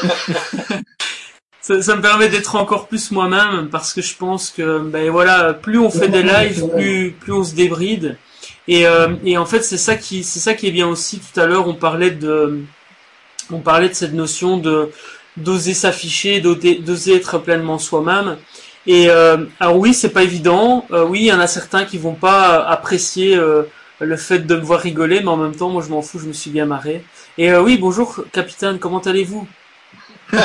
[1.60, 5.52] ça, ça, me permet d'être encore plus moi-même parce que je pense que, ben voilà,
[5.52, 8.16] plus on fait des lives, plus, plus on se débride.
[8.66, 11.20] Et, euh, et en fait, c'est ça qui, c'est ça qui est bien aussi.
[11.20, 12.62] Tout à l'heure, on parlait de
[13.52, 14.90] on parlait de cette notion de
[15.38, 18.36] d'oser s'afficher, d'oser être pleinement soi-même.
[18.86, 20.84] Et euh, alors oui, c'est pas évident.
[20.90, 23.62] Euh, oui, il y en a certains qui vont pas apprécier euh,
[24.00, 26.26] le fait de me voir rigoler, mais en même temps, moi je m'en fous, je
[26.26, 27.04] me suis bien marré.
[27.38, 29.46] Et euh, oui, bonjour capitaine, comment allez-vous?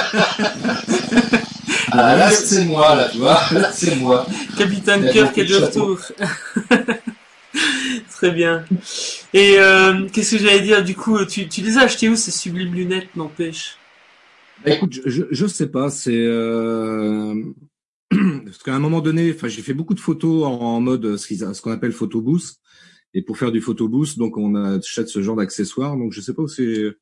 [1.90, 4.26] Ah là c'est moi là, tu vois, là c'est moi.
[4.58, 5.98] Capitaine Kirk est de retour.
[8.18, 8.66] Très bien.
[9.32, 10.84] Et euh, qu'est-ce que j'allais dire?
[10.84, 13.78] Du coup, tu, tu les as achetés où ces sublimes lunettes, n'empêche?
[14.66, 15.92] Bah, Écoute, je, je sais pas.
[15.92, 17.36] C'est euh...
[18.10, 21.72] parce qu'à un moment donné, enfin, j'ai fait beaucoup de photos en, mode ce qu'on
[21.72, 22.60] appelle photo boost.
[23.14, 25.96] Et pour faire du photo boost, donc on achète ce genre d'accessoires.
[25.96, 26.96] Donc je sais pas où c'est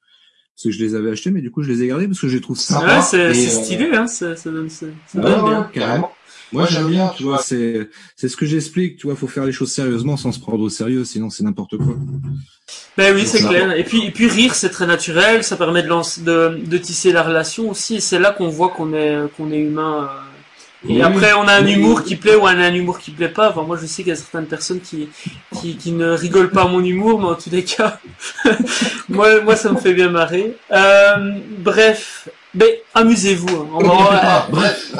[0.61, 2.36] que je les avais achetés, mais du coup je les ai gardés parce que je
[2.36, 2.97] les trouve sympas.
[2.97, 4.07] Ouais, c'est stylé, hein.
[4.07, 5.70] Ça, ça donne, ça, donne bien.
[5.74, 6.11] Carrément.
[6.56, 9.51] Moi, j'aime bien, tu vois, c'est c'est ce que j'explique, tu vois, faut faire les
[9.51, 11.95] choses sérieusement sans se prendre au sérieux, sinon c'est n'importe quoi.
[12.97, 13.72] Ben oui, c'est clair.
[13.74, 17.24] Et puis et puis rire, c'est très naturel, ça permet de de, de tisser la
[17.24, 20.10] relation aussi, et c'est là qu'on voit qu'on est qu'on est humain.
[20.10, 20.22] Euh.
[20.88, 23.30] Et après, on a un humour qui plaît ou on a un humour qui plaît
[23.30, 23.49] pas.
[23.49, 25.10] Enfin, moi, je sais qu'il y a certaines personnes qui,
[25.60, 27.99] qui, qui ne rigolent pas à mon humour, mais en tous les cas,
[29.10, 30.56] moi, moi, ça me fait bien marrer.
[30.72, 33.68] Euh, bref, ben, amusez-vous.
[33.80, 34.45] Hein.
[34.51, 34.93] bref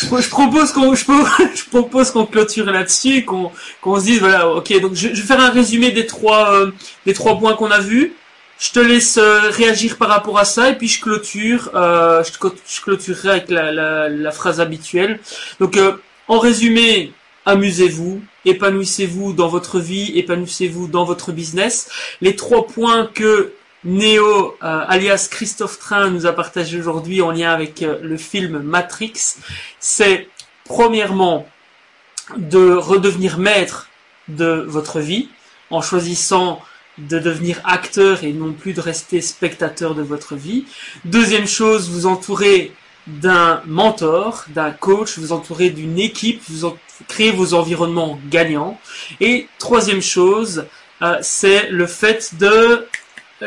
[0.00, 4.80] je, propose qu'on je, propose qu'on clôture là-dessus, qu'on qu'on se dise voilà, ok.
[4.80, 6.70] Donc je, je, vais faire un résumé des trois euh,
[7.06, 8.14] des trois points qu'on a vus.
[8.60, 11.70] Je te laisse euh, réagir par rapport à ça et puis je clôture.
[11.74, 12.32] Euh, je,
[12.68, 15.18] je, clôturerai avec la, la, la phrase habituelle.
[15.60, 15.96] Donc euh,
[16.28, 17.12] en résumé,
[17.46, 21.88] amusez-vous, épanouissez-vous dans votre vie, épanouissez-vous dans votre business.
[22.20, 23.54] Les trois points que
[23.84, 28.58] Neo, euh, alias Christophe Train, nous a partagé aujourd'hui en lien avec euh, le film
[28.58, 29.36] Matrix,
[29.78, 30.28] c'est
[30.64, 31.46] premièrement
[32.36, 33.88] de redevenir maître
[34.28, 35.28] de votre vie
[35.70, 36.60] en choisissant
[36.98, 40.66] de devenir acteur et non plus de rester spectateur de votre vie.
[41.04, 42.72] Deuxième chose, vous entourez
[43.06, 46.76] d'un mentor, d'un coach, vous entourez d'une équipe, vous
[47.08, 48.78] créez vos environnements gagnants.
[49.20, 50.66] Et troisième chose,
[51.00, 52.86] euh, c'est le fait de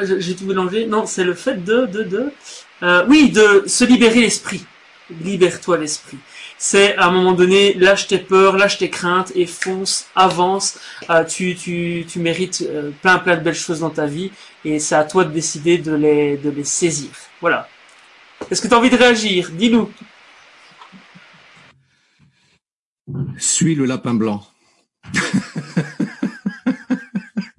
[0.01, 0.85] j'ai tout mélangé.
[0.85, 2.31] Non, c'est le fait de, de, de,
[2.83, 4.65] euh, oui, de se libérer l'esprit.
[5.21, 6.17] Libère-toi l'esprit.
[6.57, 10.79] c'est à un moment donné, lâche tes peurs, lâche tes craintes et fonce, avance.
[11.09, 14.31] Euh, tu, tu, tu mérites euh, plein plein de belles choses dans ta vie
[14.65, 17.09] et c'est à toi de décider de les, de les saisir.
[17.41, 17.67] Voilà.
[18.49, 19.49] Est-ce que tu as envie de réagir?
[19.51, 19.91] Dis-nous.
[23.37, 24.45] Suis le lapin blanc.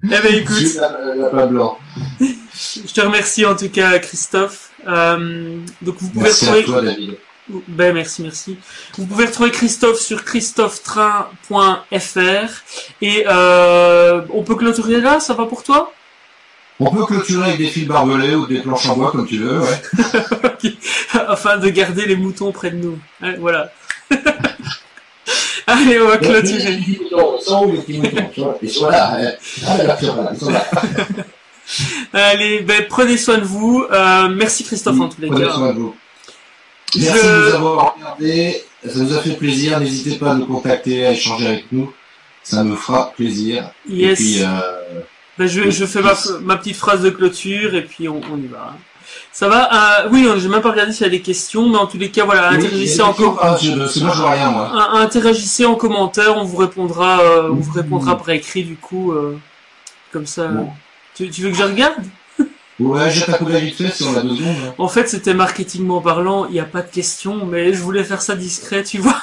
[0.03, 1.77] Eh ben écoute, Juste la- la pas blanc.
[2.87, 4.69] Je te remercie en tout cas Christophe.
[4.87, 7.17] Euh, donc vous pouvez Merci à retrouver toi, David.
[7.67, 8.57] Ben merci, merci.
[8.97, 12.49] Vous pouvez retrouver Christophe sur christophetrain.fr
[13.01, 15.93] et euh, on peut clôturer là, ça va pour toi?
[16.79, 19.61] On peut clôturer avec des fils barbelés ou des planches en bois comme tu veux,
[19.61, 19.81] ouais.
[21.13, 22.99] Afin de garder les moutons près de nous.
[23.39, 23.71] Voilà.
[25.67, 26.71] Allez, on va clôturer.
[26.71, 29.17] Les petits moutons, ils sont où les petits moutons Tu vois, Ils sont là.
[29.21, 30.65] là, ils sont là, ils sont là.
[32.15, 33.85] Allez, ben prenez soin de vous.
[33.91, 35.51] Euh, merci Christophe en tous les Prenez cas.
[35.53, 35.95] soin de vous.
[36.95, 38.63] Merci Je- de nous avoir regardé.
[38.87, 39.79] Ça nous a fait plaisir.
[39.79, 41.91] N'hésitez pas à nous contacter, à échanger avec nous.
[42.43, 43.69] Ça nous fera plaisir.
[43.89, 44.19] Et Yes.
[44.19, 44.45] puis, euh,
[45.37, 46.13] Ben, je, je fais ma,
[46.43, 48.73] ma petite phrase de clôture et puis on, on y va.
[49.33, 50.03] Ça va?
[50.05, 52.09] Euh, Oui, j'ai même pas regardé s'il y a des questions, mais en tous les
[52.09, 54.69] cas, voilà, oui, interagissez rien, moi.
[54.73, 59.11] Un- interagissez en commentaire, on vous répondra, euh, on vous répondra par écrit du coup,
[59.11, 59.37] euh,
[60.13, 60.47] comme ça.
[60.47, 60.69] Bon.
[61.15, 61.95] Tu, tu veux que je regarde
[62.77, 64.55] Ouais, jette un coup d'œil vite fait si on a deux secondes.
[64.67, 64.73] hein.
[64.77, 68.21] En fait, c'était marketingment parlant, il n'y a pas de questions, mais je voulais faire
[68.21, 69.15] ça discret, tu vois.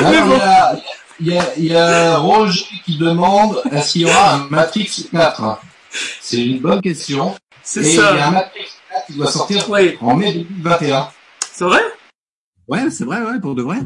[0.00, 0.34] Mais Alors, bon.
[0.34, 0.82] il, y a,
[1.20, 5.08] il, y a, il y a Roger qui demande est-ce qu'il y aura un Matrix
[5.12, 5.60] 4
[6.20, 7.34] C'est une bonne question.
[7.62, 8.30] C'est Et il y a un ça.
[8.30, 11.08] Matrix 4 qui doit sortir Ouais, en mai 2021.
[11.52, 11.82] c'est vrai?
[12.68, 13.78] Ouais, c'est vrai, ouais, pour de vrai.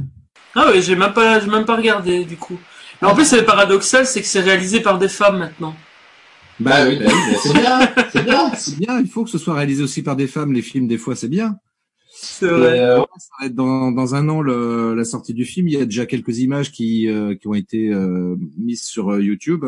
[0.54, 2.58] Ah ouais, j'ai même pas, j'ai même pas regardé du coup.
[3.02, 5.74] Mais en plus, c'est paradoxal, c'est que c'est réalisé par des femmes maintenant.
[6.58, 7.80] Bah oui, bah oui, bah c'est bien,
[8.12, 8.50] c'est bien.
[8.56, 10.96] C'est bien, il faut que ce soit réalisé aussi par des femmes, les films, des
[10.96, 11.56] fois, c'est bien.
[12.10, 12.80] C'est vrai.
[12.80, 15.68] euh, Ça va être dans, dans un an le- la sortie du film.
[15.68, 19.22] Il y a déjà quelques images qui, euh, qui ont été euh, mises sur euh,
[19.22, 19.66] YouTube.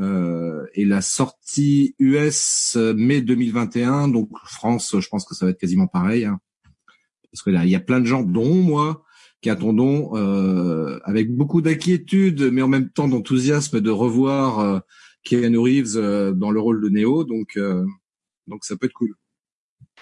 [0.00, 5.52] Euh, et la sortie US euh, mai 2021, donc France, je pense que ça va
[5.52, 6.24] être quasiment pareil.
[6.24, 6.40] hein.
[7.32, 9.03] Parce que là, il y a plein de gens, dont moi,
[9.44, 14.78] qui attendons euh, avec beaucoup d'inquiétude, mais en même temps d'enthousiasme de revoir euh,
[15.22, 17.24] Keanu Reeves euh, dans le rôle de Neo.
[17.24, 17.84] Donc, euh,
[18.46, 19.14] donc ça peut être cool.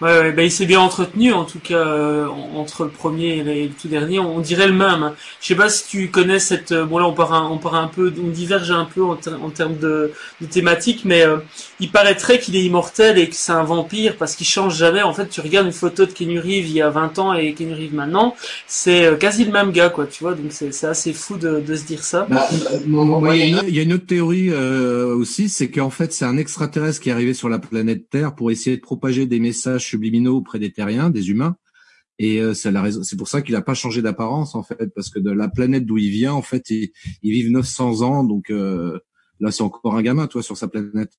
[0.01, 3.37] Ouais, ouais, bah, il s'est bien entretenu en tout cas euh, en- entre le premier
[3.37, 4.17] et le, tout dernier.
[4.17, 5.03] On, dirait le même.
[5.03, 5.13] hein.
[5.39, 6.71] Je sais pas si tu connais cette.
[6.71, 9.15] euh, Bon là, on part un, on part un peu, on diverge un peu en,
[9.15, 11.37] ter- en termes de, de thématique, mais euh,
[11.79, 15.03] il paraîtrait qu'il est immortel et que c'est un vampire parce qu'il change jamais.
[15.03, 17.53] En fait, tu regardes une photo de Kenny Reeves il y a 20 ans et
[17.53, 18.35] Kenny Reeves maintenant,
[18.67, 20.07] c'est euh, quasi le même gars, quoi.
[20.07, 22.25] Tu vois, donc c'est assez fou de, de se dire ça.
[22.29, 22.79] bah, euh,
[23.19, 26.11] Ouais, il y une il y a une autre théorie euh, aussi, c'est qu'en fait
[26.13, 29.39] c'est un extraterrestre qui est arrivé sur la planète Terre pour essayer de propager des
[29.39, 31.55] messages subliminaux auprès des terriens, des humains.
[32.19, 34.93] Et euh, c'est la raison, c'est pour ça qu'il n'a pas changé d'apparence en fait,
[34.95, 36.91] parce que de la planète d'où il vient, en fait, ils,
[37.23, 38.99] ils vivent 900 ans, donc euh,
[39.39, 41.11] là c'est encore un gamin, toi, sur sa planète.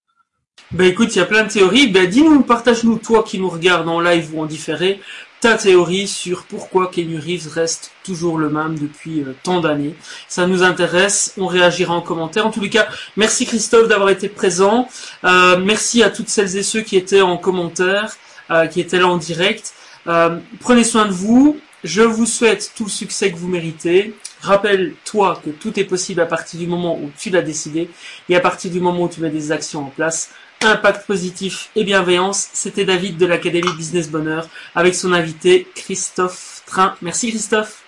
[0.71, 1.89] Ben écoute, il y a plein de théories.
[1.89, 5.01] Ben dis-nous, partage-nous, toi qui nous regardes en live ou en différé,
[5.45, 9.95] ta théorie sur pourquoi Kenny Reeves reste toujours le même depuis euh, tant d'années.
[10.27, 12.47] Ça nous intéresse, on réagira en commentaire.
[12.47, 14.89] En tous les cas, merci Christophe d'avoir été présent.
[15.25, 18.17] Euh, merci à toutes celles et ceux qui étaient en commentaire,
[18.51, 19.75] euh, qui étaient là en direct.
[20.07, 21.59] Euh, prenez soin de vous.
[21.83, 24.15] Je vous souhaite tout le succès que vous méritez.
[24.41, 27.91] Rappelle-toi que tout est possible à partir du moment où tu l'as décidé
[28.29, 30.31] et à partir du moment où tu mets des actions en place.
[30.63, 32.49] Impact positif et bienveillance.
[32.53, 36.95] C'était David de l'Académie Business Bonheur avec son invité Christophe Train.
[37.03, 37.83] Merci Christophe.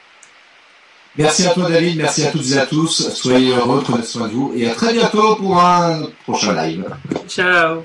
[1.19, 3.09] Merci à toi David, merci à toutes et à tous.
[3.15, 6.85] Soyez heureux, prenez soin de vous et à très bientôt pour un prochain live.
[7.27, 7.85] Ciao.